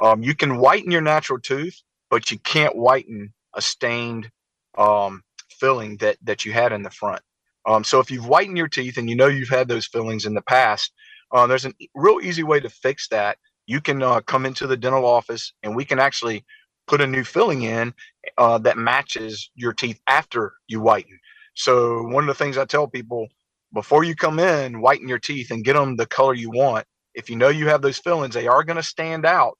Um, 0.00 0.22
you 0.22 0.34
can 0.34 0.58
whiten 0.58 0.90
your 0.90 1.00
natural 1.00 1.40
tooth, 1.40 1.82
but 2.10 2.30
you 2.30 2.38
can't 2.38 2.76
whiten 2.76 3.32
a 3.54 3.62
stained 3.62 4.30
um, 4.76 5.22
filling 5.50 5.96
that, 5.98 6.18
that 6.22 6.44
you 6.44 6.52
had 6.52 6.72
in 6.72 6.82
the 6.82 6.90
front. 6.90 7.22
Um, 7.66 7.84
so 7.84 8.00
if 8.00 8.10
you've 8.10 8.26
whitened 8.26 8.58
your 8.58 8.68
teeth 8.68 8.98
and 8.98 9.08
you 9.10 9.16
know 9.16 9.28
you've 9.28 9.48
had 9.48 9.68
those 9.68 9.86
fillings 9.86 10.26
in 10.26 10.34
the 10.34 10.42
past, 10.42 10.92
uh, 11.32 11.46
there's 11.46 11.66
a 11.66 11.72
real 11.94 12.20
easy 12.22 12.42
way 12.42 12.60
to 12.60 12.70
fix 12.70 13.08
that. 13.08 13.38
You 13.66 13.80
can 13.80 14.02
uh, 14.02 14.20
come 14.22 14.46
into 14.46 14.66
the 14.66 14.76
dental 14.76 15.06
office 15.06 15.52
and 15.62 15.76
we 15.76 15.84
can 15.84 15.98
actually 16.00 16.44
put 16.88 17.00
a 17.00 17.06
new 17.06 17.24
filling 17.24 17.62
in 17.62 17.94
uh, 18.38 18.58
that 18.58 18.78
matches 18.78 19.50
your 19.54 19.72
teeth 19.72 20.00
after 20.08 20.54
you 20.68 20.80
whiten. 20.80 21.18
So 21.54 22.02
one 22.04 22.24
of 22.24 22.28
the 22.28 22.34
things 22.44 22.58
I 22.58 22.64
tell 22.66 22.88
people 22.88 23.28
before 23.74 24.04
you 24.04 24.16
come 24.16 24.38
in, 24.38 24.80
whiten 24.80 25.08
your 25.08 25.18
teeth 25.20 25.50
and 25.50 25.64
get 25.64 25.74
them 25.74 25.96
the 25.96 26.06
color 26.06 26.34
you 26.34 26.50
want. 26.50 26.86
if 27.14 27.30
you 27.30 27.36
know 27.36 27.50
you 27.50 27.68
have 27.68 27.82
those 27.82 27.98
fillings, 27.98 28.34
they 28.34 28.48
are 28.48 28.64
going 28.64 28.78
to 28.78 28.84
stand 28.84 29.26
out. 29.26 29.58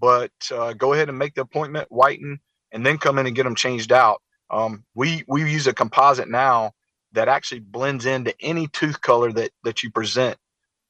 But 0.00 0.32
uh, 0.52 0.74
go 0.74 0.92
ahead 0.94 1.08
and 1.10 1.18
make 1.18 1.34
the 1.34 1.42
appointment, 1.42 1.88
whiten, 1.90 2.40
and 2.72 2.84
then 2.86 2.98
come 2.98 3.18
in 3.18 3.26
and 3.26 3.36
get 3.36 3.44
them 3.44 3.56
changed 3.56 3.92
out. 3.92 4.22
Um, 4.50 4.84
we 4.94 5.24
we 5.28 5.50
use 5.50 5.66
a 5.66 5.74
composite 5.74 6.30
now 6.30 6.72
that 7.12 7.28
actually 7.28 7.60
blends 7.60 8.06
into 8.06 8.34
any 8.40 8.68
tooth 8.68 9.00
color 9.00 9.32
that 9.32 9.50
that 9.64 9.82
you 9.82 9.90
present. 9.90 10.36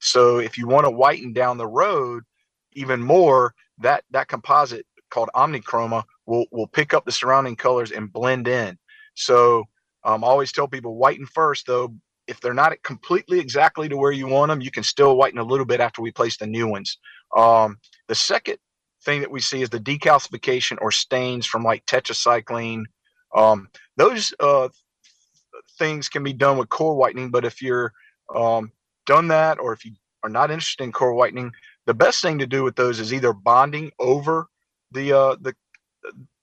So 0.00 0.38
if 0.38 0.58
you 0.58 0.66
want 0.66 0.86
to 0.86 0.90
whiten 0.90 1.32
down 1.32 1.58
the 1.58 1.66
road 1.66 2.24
even 2.72 3.00
more, 3.00 3.54
that 3.78 4.04
that 4.10 4.28
composite 4.28 4.86
called 5.10 5.30
Omnichroma 5.34 6.04
will 6.26 6.46
will 6.50 6.66
pick 6.66 6.94
up 6.94 7.04
the 7.04 7.12
surrounding 7.12 7.56
colors 7.56 7.92
and 7.92 8.12
blend 8.12 8.48
in. 8.48 8.78
So 9.14 9.64
um, 10.04 10.24
I 10.24 10.26
always 10.26 10.52
tell 10.52 10.68
people 10.68 10.96
whiten 10.96 11.26
first, 11.26 11.66
though. 11.66 11.94
If 12.28 12.40
they're 12.40 12.54
not 12.54 12.80
completely 12.84 13.40
exactly 13.40 13.88
to 13.88 13.96
where 13.96 14.12
you 14.12 14.28
want 14.28 14.50
them, 14.50 14.60
you 14.60 14.70
can 14.70 14.84
still 14.84 15.16
whiten 15.16 15.38
a 15.38 15.44
little 15.44 15.66
bit 15.66 15.80
after 15.80 16.00
we 16.00 16.12
place 16.12 16.36
the 16.36 16.46
new 16.46 16.68
ones. 16.68 16.98
Um, 17.36 17.78
the 18.06 18.14
second 18.14 18.58
thing 19.04 19.20
that 19.20 19.30
we 19.30 19.40
see 19.40 19.60
is 19.60 19.70
the 19.70 19.80
decalcification 19.80 20.78
or 20.80 20.92
stains 20.92 21.46
from 21.46 21.64
like 21.64 21.84
tetracycline. 21.86 22.84
Um, 23.34 23.68
those 23.96 24.32
uh, 24.38 24.68
things 25.78 26.08
can 26.08 26.22
be 26.22 26.32
done 26.32 26.58
with 26.58 26.68
KöR 26.68 26.96
whitening, 26.96 27.30
but 27.30 27.44
if 27.44 27.62
you're 27.62 27.92
um, 28.34 28.72
done 29.06 29.28
that 29.28 29.58
or 29.58 29.72
if 29.72 29.84
you 29.84 29.92
are 30.22 30.30
not 30.30 30.50
interested 30.50 30.84
in 30.84 30.92
KöR 30.92 31.14
whitening, 31.14 31.52
the 31.86 31.94
best 31.94 32.22
thing 32.22 32.38
to 32.38 32.46
do 32.46 32.62
with 32.62 32.76
those 32.76 33.00
is 33.00 33.12
either 33.12 33.32
bonding 33.32 33.90
over 33.98 34.46
the 34.92 35.12
uh, 35.12 35.36
the 35.40 35.54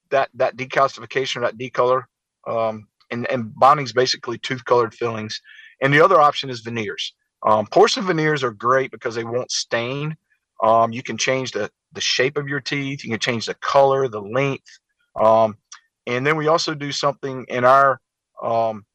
that 0.09 0.29
that 0.33 0.57
decalcification 0.57 1.37
or 1.37 1.41
that 1.41 1.57
decolor, 1.57 2.03
um, 2.47 2.87
and 3.11 3.29
and 3.31 3.53
bonding 3.55 3.85
is 3.85 3.93
basically 3.93 4.37
tooth 4.37 4.65
colored 4.65 4.93
fillings, 4.93 5.41
and 5.81 5.93
the 5.93 6.01
other 6.01 6.19
option 6.19 6.49
is 6.49 6.61
veneers. 6.61 7.13
Um, 7.45 7.67
porcelain 7.67 8.05
veneers 8.05 8.43
are 8.43 8.51
great 8.51 8.91
because 8.91 9.15
they 9.15 9.23
won't 9.23 9.51
stain. 9.51 10.17
Um, 10.61 10.91
you 10.91 11.03
can 11.03 11.17
change 11.17 11.51
the 11.51 11.69
the 11.93 12.01
shape 12.01 12.37
of 12.37 12.47
your 12.47 12.59
teeth. 12.59 13.03
You 13.03 13.11
can 13.11 13.19
change 13.19 13.45
the 13.45 13.55
color, 13.55 14.07
the 14.07 14.21
length, 14.21 14.79
um, 15.15 15.57
and 16.05 16.25
then 16.25 16.35
we 16.35 16.47
also 16.47 16.73
do 16.73 16.91
something 16.91 17.45
in 17.47 17.63
our 17.63 18.01
um, 18.43 18.85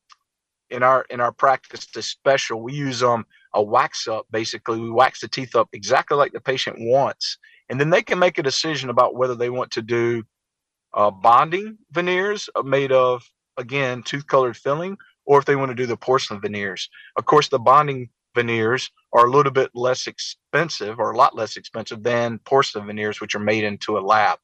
in 0.71 0.83
our 0.83 1.03
in 1.11 1.21
our 1.21 1.33
practice 1.33 1.87
that's 1.87 2.07
special. 2.07 2.63
We 2.63 2.75
use 2.75 3.03
um 3.03 3.27
a 3.55 3.63
wax 3.63 4.09
up. 4.09 4.27
Basically, 4.31 4.81
we 4.81 4.91
wax 4.91 5.21
the 5.21 5.29
teeth 5.29 5.55
up 5.55 5.69
exactly 5.73 6.17
like 6.17 6.33
the 6.33 6.41
patient 6.41 6.77
wants, 6.79 7.39
and 7.69 7.81
then 7.81 7.91
they 7.91 8.03
can 8.03 8.19
make 8.19 8.39
a 8.39 8.43
decision 8.43 8.91
about 8.91 9.17
whether 9.17 9.35
they 9.35 9.51
want 9.51 9.71
to 9.73 9.83
do 9.83 10.25
uh, 10.95 11.11
bonding 11.11 11.79
veneers 11.93 12.49
made 12.65 12.93
of 12.93 13.23
again 13.57 14.03
tooth 14.03 14.27
colored 14.27 14.57
filling, 14.57 14.97
or 15.25 15.39
if 15.39 15.45
they 15.45 15.57
want 15.57 15.71
to 15.71 15.75
do 15.75 15.87
the 15.87 15.97
porcelain 15.97 16.41
veneers. 16.41 16.89
Of 17.17 17.27
course, 17.27 17.49
the 17.49 17.59
bonding 17.59 18.11
veneers 18.35 18.91
are 19.13 19.27
a 19.27 19.31
little 19.31 19.53
bit 19.53 19.71
less 19.75 20.07
expensive 20.07 20.99
or 20.99 21.13
a 21.13 21.17
lot 21.17 21.37
less 21.37 21.57
expensive 21.57 22.03
than 22.03 22.39
porcelain 22.41 22.87
veneers, 22.87 23.21
which 23.21 23.35
are 23.35 23.41
made 23.41 23.65
into 23.65 23.97
a 23.97 24.01
lab. 24.01 24.39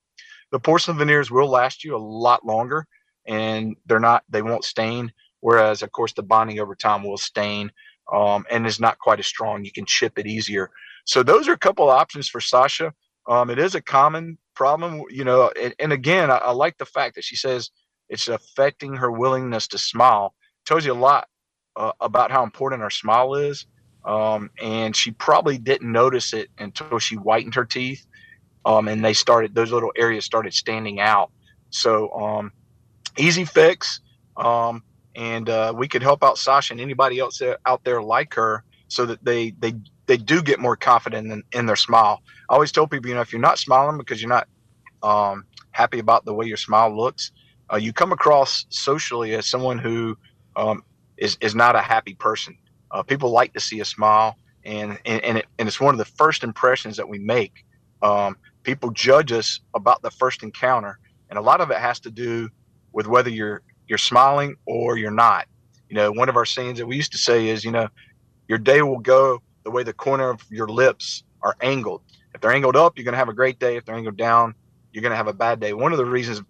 The 0.53 0.61
porcelain 0.61 0.99
veneers 0.99 1.31
will 1.31 1.49
last 1.49 1.85
you 1.85 1.97
a 1.97 1.99
lot 1.99 2.45
longer 2.47 2.87
and 3.27 3.77
they're 3.87 4.01
not, 4.01 4.25
they 4.29 4.43
won't 4.43 4.65
stain. 4.65 5.13
Whereas, 5.41 5.83
of 5.83 5.93
course, 5.93 6.13
the 6.13 6.23
bonding 6.23 6.61
over 6.61 6.75
time 6.75 7.03
will 7.03 7.19
stain 7.19 7.71
um, 8.13 8.45
and 8.51 8.67
is 8.67 8.81
not 8.81 8.99
quite 8.99 9.21
as 9.21 9.27
strong. 9.27 9.65
You 9.65 9.73
can 9.73 9.87
chip 9.87 10.19
it 10.19 10.27
easier. 10.27 10.71
So, 11.05 11.23
those 11.23 11.49
are 11.49 11.53
a 11.53 11.59
couple 11.59 11.91
of 11.91 11.97
options 11.97 12.29
for 12.29 12.41
Sasha. 12.41 12.93
Um, 13.27 13.51
it 13.51 13.59
is 13.59 13.75
a 13.75 13.81
common 13.81 14.39
problem, 14.55 15.03
you 15.11 15.25
know. 15.25 15.51
And, 15.61 15.75
and 15.79 15.93
again, 15.93 16.31
I, 16.31 16.37
I 16.37 16.51
like 16.53 16.79
the 16.79 16.85
fact 16.87 17.15
that 17.15 17.25
she 17.25 17.37
says 17.37 17.71
it's 18.09 18.29
affecting 18.29 18.95
her 18.97 19.11
willingness 19.11 19.67
to 19.69 19.79
smile. 19.79 20.35
Tells 20.67 20.85
you 20.85 20.93
a 20.93 20.95
lot 20.95 21.29
uh, 21.77 21.93
about 22.01 22.31
how 22.31 22.43
important 22.43 22.83
our 22.83 22.91
smile 22.91 23.35
is. 23.35 23.67
Um, 24.05 24.51
and 24.61 24.95
she 24.97 25.11
probably 25.13 25.59
didn't 25.59 25.91
notice 25.91 26.33
it 26.33 26.49
until 26.59 26.99
she 26.99 27.17
whitened 27.17 27.55
her 27.55 27.65
teeth. 27.65 28.07
Um, 28.65 28.89
and 28.89 29.05
they 29.05 29.15
started, 29.15 29.55
those 29.55 29.73
little 29.73 29.93
areas 29.97 30.25
started 30.25 30.53
standing 30.53 31.01
out. 31.01 31.31
So, 31.71 32.11
um, 32.13 32.53
easy 33.17 33.45
fix. 33.45 34.01
Um, 34.37 34.83
and 35.21 35.51
uh, 35.51 35.71
we 35.77 35.87
could 35.87 36.03
help 36.03 36.25
out 36.25 36.39
Sasha 36.39 36.73
and 36.73 36.81
anybody 36.81 37.19
else 37.19 37.43
out 37.67 37.85
there 37.85 38.03
like 38.03 38.33
her 38.33 38.65
so 38.89 39.05
that 39.05 39.23
they, 39.23 39.51
they, 39.61 39.75
they 40.07 40.17
do 40.17 40.43
get 40.43 40.59
more 40.59 40.77
confident 40.77 41.31
in, 41.31 41.43
in 41.53 41.67
their 41.67 41.77
smile. 41.77 42.23
I 42.49 42.55
always 42.55 42.73
tell 42.73 42.87
people, 42.87 43.11
you 43.11 43.15
know, 43.15 43.21
if 43.21 43.31
you're 43.31 43.41
not 43.41 43.59
smiling 43.59 43.99
because 43.99 44.23
you're 44.23 44.31
not 44.31 44.49
um, 45.03 45.45
happy 45.73 45.99
about 45.99 46.25
the 46.25 46.33
way 46.33 46.47
your 46.47 46.57
smile 46.57 46.97
looks, 46.97 47.33
uh, 47.71 47.77
you 47.77 47.93
come 47.93 48.13
across 48.13 48.65
socially 48.71 49.35
as 49.35 49.47
someone 49.47 49.79
who 49.79 50.17
um, 50.57 50.83
is 51.19 51.37
is 51.43 51.55
not 51.55 51.77
a 51.77 51.81
happy 51.81 52.15
person. 52.15 52.57
Uh, 52.91 53.03
people 53.03 53.31
like 53.31 53.53
to 53.53 53.61
see 53.61 53.81
a 53.81 53.85
smile, 53.85 54.37
and 54.65 54.99
and 55.05 55.23
and, 55.23 55.39
it, 55.39 55.47
and, 55.59 55.69
it's 55.69 55.79
one 55.79 55.95
of 55.95 55.99
the 55.99 56.05
first 56.05 56.43
impressions 56.43 56.97
that 56.97 57.09
we 57.09 57.19
make. 57.19 57.65
Um, 58.03 58.37
people 58.63 58.91
judge 58.91 59.33
us 59.33 59.61
about 59.75 60.03
the 60.03 60.11
first 60.11 60.43
encounter, 60.43 60.99
and 61.29 61.39
a 61.39 61.43
lot 61.43 61.61
of 61.61 61.71
it 61.71 61.77
has 61.77 62.01
to 62.01 62.11
do 62.11 62.49
with 62.93 63.07
whether 63.07 63.31
you're 63.31 63.63
you're 63.91 63.99
smiling 63.99 64.55
or 64.67 64.97
you're 64.97 65.11
not. 65.11 65.47
You 65.89 65.97
know, 65.97 66.13
one 66.13 66.29
of 66.29 66.37
our 66.37 66.47
sayings 66.47 66.79
that 66.79 66.87
we 66.87 66.95
used 66.95 67.11
to 67.13 67.19
say 67.19 67.49
is, 67.49 67.65
you 67.65 67.73
know, 67.73 67.89
your 68.49 68.59
day 68.59 68.83
will 68.83 69.01
go 69.01 69.43
the 69.65 69.71
way 69.73 69.83
the 69.83 69.93
corner 69.93 70.31
of 70.31 70.41
your 70.49 70.69
lips 70.69 71.25
are 71.43 71.57
angled. 71.61 72.01
If 72.33 72.41
they're 72.41 72.53
angled 72.53 72.77
up, 72.77 72.97
you're 72.97 73.05
going 73.05 73.15
to 73.15 73.19
have 73.19 73.29
a 73.29 73.35
great 73.35 73.59
day. 73.59 73.77
If 73.77 73.85
they're 73.85 73.97
angled 73.97 74.17
down, 74.17 74.55
you're 74.93 75.03
going 75.03 75.11
to 75.11 75.17
have 75.17 75.27
a 75.27 75.33
bad 75.33 75.59
day. 75.59 75.73
One 75.73 75.91
of 75.91 75.99
the 75.99 76.05
reasons 76.05 76.41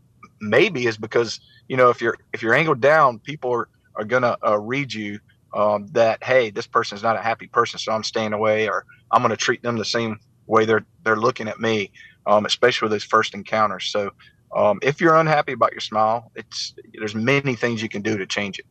maybe 0.43 0.87
is 0.87 0.97
because 0.99 1.41
you 1.69 1.77
know 1.77 1.89
if 1.89 2.01
you're 2.01 2.17
if 2.35 2.43
you're 2.43 2.55
angled 2.55 2.81
down, 2.81 3.19
people 3.19 3.51
are 3.53 3.69
are 3.97 4.05
going 4.05 4.23
to 4.23 4.37
uh, 4.47 4.59
read 4.59 4.93
you 4.93 5.19
um, 5.55 5.87
that 5.93 6.23
hey, 6.23 6.51
this 6.51 6.67
person 6.67 6.97
is 6.97 7.03
not 7.03 7.17
a 7.17 7.23
happy 7.23 7.47
person, 7.47 7.79
so 7.79 7.93
I'm 7.93 8.05
staying 8.05 8.35
away, 8.35 8.69
or 8.69 8.85
I'm 9.11 9.23
going 9.23 9.31
to 9.31 9.37
treat 9.37 9.63
them 9.63 9.79
the 9.79 9.85
same 9.85 10.21
way 10.47 10.67
they're 10.67 10.85
they're 11.05 11.17
looking 11.17 11.49
at 11.49 11.59
me, 11.59 11.91
um, 12.27 12.45
especially 12.45 12.87
with 12.87 12.93
those 12.93 13.05
first 13.05 13.35
encounters. 13.35 13.87
So 13.87 14.11
um, 14.55 14.79
if 14.83 15.01
you're 15.01 15.17
unhappy 15.17 15.53
about 15.53 15.73
your 15.73 15.81
smile, 15.81 16.31
it's 16.35 16.75
there's 16.95 17.15
many 17.15 17.55
things 17.55 17.83
you 17.83 17.89
can 17.89 18.03
do 18.03 18.17
to 18.19 18.27
change 18.27 18.59
it. 18.59 18.67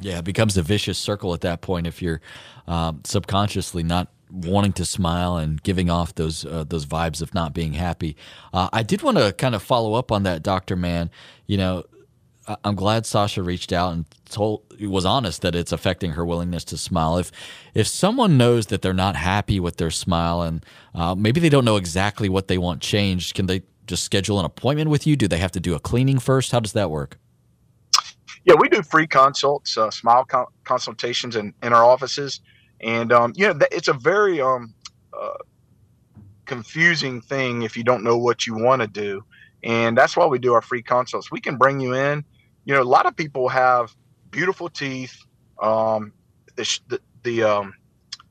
Yeah, 0.00 0.18
it 0.18 0.24
becomes 0.24 0.56
a 0.56 0.62
vicious 0.62 0.98
circle 0.98 1.34
at 1.34 1.40
that 1.40 1.60
point 1.60 1.86
if 1.86 2.00
you're 2.00 2.20
um, 2.66 3.00
subconsciously 3.04 3.82
not 3.82 4.08
wanting 4.30 4.72
to 4.74 4.84
smile 4.84 5.36
and 5.36 5.62
giving 5.62 5.90
off 5.90 6.14
those 6.14 6.44
uh, 6.44 6.64
those 6.64 6.86
vibes 6.86 7.22
of 7.22 7.34
not 7.34 7.54
being 7.54 7.72
happy. 7.72 8.16
Uh, 8.52 8.68
I 8.72 8.82
did 8.82 9.02
want 9.02 9.16
to 9.18 9.32
kind 9.32 9.54
of 9.54 9.62
follow 9.62 9.94
up 9.94 10.12
on 10.12 10.22
that, 10.24 10.42
Doctor 10.42 10.76
Mann. 10.76 11.10
You 11.46 11.56
know, 11.56 11.84
I'm 12.64 12.76
glad 12.76 13.06
Sasha 13.06 13.42
reached 13.42 13.72
out 13.72 13.92
and 13.92 14.04
told 14.30 14.62
was 14.80 15.04
honest 15.04 15.42
that 15.42 15.54
it's 15.54 15.72
affecting 15.72 16.12
her 16.12 16.24
willingness 16.24 16.64
to 16.66 16.78
smile. 16.78 17.18
If 17.18 17.32
if 17.74 17.86
someone 17.86 18.38
knows 18.38 18.66
that 18.66 18.82
they're 18.82 18.94
not 18.94 19.16
happy 19.16 19.60
with 19.60 19.76
their 19.76 19.90
smile 19.90 20.42
and 20.42 20.64
uh, 20.94 21.14
maybe 21.14 21.40
they 21.40 21.48
don't 21.48 21.64
know 21.64 21.76
exactly 21.76 22.28
what 22.28 22.48
they 22.48 22.58
want 22.58 22.80
changed, 22.80 23.34
can 23.34 23.46
they 23.46 23.62
just 23.88 24.04
schedule 24.04 24.38
an 24.38 24.44
appointment 24.44 24.90
with 24.90 25.06
you? 25.06 25.16
Do 25.16 25.26
they 25.26 25.38
have 25.38 25.52
to 25.52 25.60
do 25.60 25.74
a 25.74 25.80
cleaning 25.80 26.18
first? 26.18 26.52
How 26.52 26.60
does 26.60 26.72
that 26.74 26.90
work? 26.90 27.18
Yeah, 28.44 28.54
we 28.58 28.68
do 28.68 28.82
free 28.82 29.06
consults, 29.06 29.76
uh, 29.76 29.90
smile 29.90 30.24
con- 30.24 30.46
consultations 30.64 31.36
in, 31.36 31.52
in 31.62 31.72
our 31.72 31.84
offices, 31.84 32.40
and 32.80 33.12
um, 33.12 33.32
you 33.36 33.46
know 33.46 33.58
it's 33.72 33.88
a 33.88 33.92
very 33.92 34.40
um, 34.40 34.72
uh, 35.12 35.38
confusing 36.46 37.20
thing 37.20 37.62
if 37.62 37.76
you 37.76 37.84
don't 37.84 38.04
know 38.04 38.16
what 38.16 38.46
you 38.46 38.54
want 38.54 38.80
to 38.80 38.88
do, 38.88 39.24
and 39.64 39.98
that's 39.98 40.16
why 40.16 40.24
we 40.26 40.38
do 40.38 40.54
our 40.54 40.62
free 40.62 40.82
consults. 40.82 41.30
We 41.30 41.40
can 41.40 41.56
bring 41.56 41.80
you 41.80 41.94
in 41.94 42.24
you 42.68 42.74
know, 42.74 42.82
a 42.82 42.84
lot 42.84 43.06
of 43.06 43.16
people 43.16 43.48
have 43.48 43.96
beautiful 44.30 44.68
teeth, 44.68 45.24
um, 45.62 46.12
the 46.54 46.80
the 46.88 47.00
the, 47.22 47.42
um, 47.42 47.74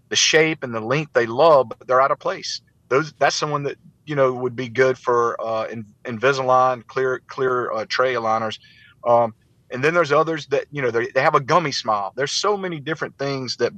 the 0.09 0.15
shape 0.15 0.63
and 0.63 0.73
the 0.75 0.79
length 0.79 1.13
they 1.13 1.25
love, 1.25 1.69
but 1.69 1.87
they're 1.87 1.99
out 1.99 2.11
of 2.11 2.19
place. 2.19 2.61
Those 2.89 3.13
that's 3.13 3.35
someone 3.35 3.63
that 3.63 3.77
you 4.07 4.15
know 4.15 4.33
would 4.33 4.55
be 4.55 4.69
good 4.69 4.97
for 4.97 5.39
uh, 5.39 5.67
Invisalign, 6.05 6.85
clear 6.87 7.21
clear 7.27 7.71
uh, 7.71 7.85
tray 7.87 8.13
aligners. 8.15 8.57
Um, 9.05 9.33
and 9.69 9.83
then 9.83 9.93
there's 9.93 10.11
others 10.11 10.47
that 10.47 10.65
you 10.71 10.81
know 10.81 10.91
they, 10.91 11.09
have 11.15 11.35
a 11.35 11.39
gummy 11.39 11.71
smile. 11.71 12.13
There's 12.15 12.31
so 12.31 12.57
many 12.57 12.79
different 12.79 13.17
things 13.17 13.57
that 13.57 13.73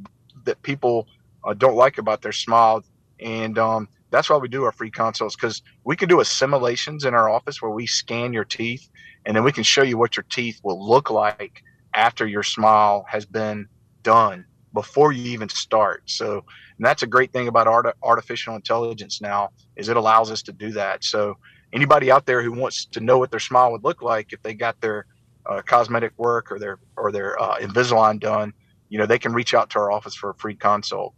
that 0.45 0.61
people 0.61 1.07
uh, 1.43 1.53
don't 1.53 1.75
like 1.75 1.97
about 1.97 2.21
their 2.21 2.31
smile, 2.31 2.83
and 3.19 3.57
um, 3.57 3.89
that's 4.11 4.29
why 4.29 4.37
we 4.37 4.47
do 4.47 4.63
our 4.63 4.71
free 4.71 4.91
consults 4.91 5.35
because 5.35 5.61
we 5.83 5.95
can 5.95 6.07
do 6.07 6.19
assimilations 6.19 7.05
in 7.05 7.13
our 7.13 7.29
office 7.29 7.61
where 7.61 7.71
we 7.71 7.85
scan 7.85 8.33
your 8.33 8.45
teeth 8.45 8.89
and 9.25 9.35
then 9.35 9.43
we 9.43 9.51
can 9.51 9.63
show 9.63 9.83
you 9.83 9.97
what 9.97 10.15
your 10.15 10.25
teeth 10.29 10.59
will 10.63 10.83
look 10.87 11.09
like 11.09 11.63
after 11.93 12.27
your 12.27 12.43
smile 12.43 13.05
has 13.07 13.25
been 13.25 13.67
done 14.03 14.45
before 14.73 15.11
you 15.11 15.31
even 15.31 15.49
start. 15.49 16.03
So 16.05 16.45
that's 16.79 17.03
a 17.03 17.07
great 17.07 17.33
thing 17.33 17.47
about 17.47 17.67
art, 17.67 17.95
artificial 18.03 18.55
intelligence 18.55 19.21
now 19.21 19.49
is 19.75 19.89
it 19.89 19.97
allows 19.97 20.31
us 20.31 20.41
to 20.43 20.53
do 20.53 20.71
that. 20.71 21.03
So 21.03 21.37
anybody 21.73 22.11
out 22.11 22.25
there 22.25 22.41
who 22.41 22.53
wants 22.53 22.85
to 22.85 22.99
know 22.99 23.17
what 23.17 23.31
their 23.31 23.39
smile 23.39 23.71
would 23.71 23.83
look 23.83 24.01
like 24.01 24.33
if 24.33 24.41
they 24.43 24.53
got 24.53 24.79
their 24.81 25.05
uh, 25.45 25.61
cosmetic 25.65 26.11
work 26.17 26.51
or 26.51 26.59
their 26.59 26.79
or 26.95 27.11
their 27.11 27.41
uh, 27.41 27.57
Invisalign 27.57 28.19
done, 28.19 28.53
you 28.89 28.97
know, 28.97 29.05
they 29.05 29.19
can 29.19 29.33
reach 29.33 29.53
out 29.53 29.69
to 29.71 29.79
our 29.79 29.91
office 29.91 30.15
for 30.15 30.31
a 30.31 30.35
free 30.35 30.55
consult. 30.55 31.13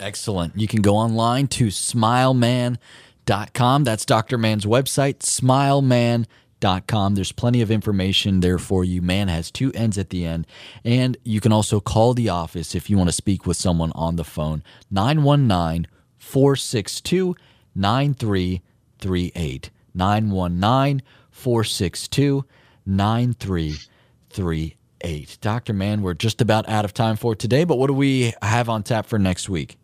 Excellent. 0.00 0.58
You 0.58 0.66
can 0.66 0.82
go 0.82 0.96
online 0.96 1.46
to 1.48 1.68
smileman.com. 1.68 3.84
That's 3.84 4.04
Dr. 4.04 4.38
Mann's 4.38 4.64
website, 4.64 5.18
smileman.com. 5.18 6.26
There's 6.62 7.32
plenty 7.32 7.60
of 7.60 7.70
information 7.70 8.40
there 8.40 8.58
for 8.58 8.84
you. 8.84 9.02
Man 9.02 9.28
has 9.28 9.50
two 9.50 9.72
ends 9.74 9.98
at 9.98 10.10
the 10.10 10.24
end. 10.24 10.46
And 10.84 11.16
you 11.24 11.40
can 11.40 11.52
also 11.52 11.80
call 11.80 12.14
the 12.14 12.28
office 12.28 12.74
if 12.74 12.88
you 12.88 12.96
want 12.96 13.08
to 13.08 13.12
speak 13.12 13.46
with 13.46 13.56
someone 13.56 13.92
on 13.94 14.16
the 14.16 14.24
phone, 14.24 14.62
919 14.90 15.86
462 16.18 17.36
9338. 17.74 19.70
919 19.94 21.02
462 21.30 22.44
9338. 22.86 25.38
Dr. 25.40 25.72
Mann, 25.72 26.02
we're 26.02 26.14
just 26.14 26.40
about 26.40 26.68
out 26.68 26.84
of 26.84 26.94
time 26.94 27.16
for 27.16 27.34
today, 27.34 27.64
but 27.64 27.76
what 27.76 27.88
do 27.88 27.94
we 27.94 28.32
have 28.40 28.68
on 28.68 28.84
tap 28.84 29.06
for 29.06 29.18
next 29.18 29.48
week? 29.48 29.76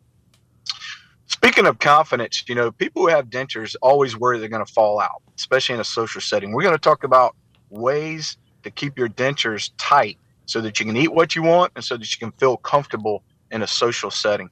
Speaking 1.38 1.66
of 1.66 1.78
confidence, 1.78 2.42
you 2.48 2.56
know, 2.56 2.72
people 2.72 3.02
who 3.02 3.08
have 3.08 3.26
dentures 3.26 3.76
always 3.80 4.16
worry 4.16 4.40
they're 4.40 4.48
going 4.48 4.64
to 4.66 4.72
fall 4.72 5.00
out, 5.00 5.22
especially 5.36 5.76
in 5.76 5.80
a 5.80 5.84
social 5.84 6.20
setting. 6.20 6.50
We're 6.50 6.64
going 6.64 6.74
to 6.74 6.80
talk 6.80 7.04
about 7.04 7.36
ways 7.70 8.36
to 8.64 8.72
keep 8.72 8.98
your 8.98 9.08
dentures 9.08 9.70
tight 9.78 10.18
so 10.46 10.60
that 10.60 10.80
you 10.80 10.86
can 10.86 10.96
eat 10.96 11.12
what 11.12 11.36
you 11.36 11.44
want 11.44 11.70
and 11.76 11.84
so 11.84 11.96
that 11.96 12.12
you 12.12 12.18
can 12.18 12.32
feel 12.40 12.56
comfortable 12.56 13.22
in 13.52 13.62
a 13.62 13.68
social 13.68 14.10
setting. 14.10 14.50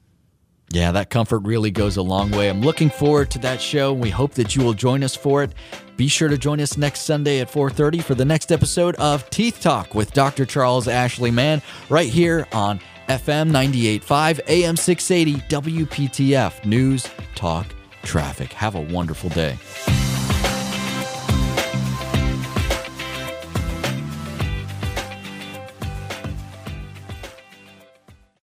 Yeah, 0.70 0.92
that 0.92 1.10
comfort 1.10 1.40
really 1.40 1.72
goes 1.72 1.96
a 1.96 2.02
long 2.02 2.30
way. 2.30 2.48
I'm 2.48 2.60
looking 2.60 2.90
forward 2.90 3.32
to 3.32 3.40
that 3.40 3.60
show. 3.60 3.92
We 3.92 4.10
hope 4.10 4.34
that 4.34 4.54
you 4.54 4.62
will 4.62 4.74
join 4.74 5.02
us 5.02 5.16
for 5.16 5.42
it. 5.42 5.54
Be 5.96 6.06
sure 6.06 6.28
to 6.28 6.38
join 6.38 6.60
us 6.60 6.76
next 6.76 7.02
Sunday 7.02 7.40
at 7.40 7.50
4:30 7.50 8.00
for 8.00 8.14
the 8.14 8.24
next 8.24 8.52
episode 8.52 8.94
of 8.96 9.28
Teeth 9.30 9.60
Talk 9.60 9.92
with 9.94 10.12
Dr. 10.12 10.46
Charles 10.46 10.86
Ashley 10.86 11.32
Mann 11.32 11.62
right 11.88 12.08
here 12.08 12.46
on 12.52 12.80
FM 13.08 13.50
98.5 13.50 14.40
AM 14.48 14.76
680 14.76 15.40
WPTF 15.48 16.64
News 16.64 17.08
Talk 17.34 17.66
Traffic. 18.02 18.52
Have 18.52 18.74
a 18.74 18.80
wonderful 18.80 19.30
day. 19.30 19.56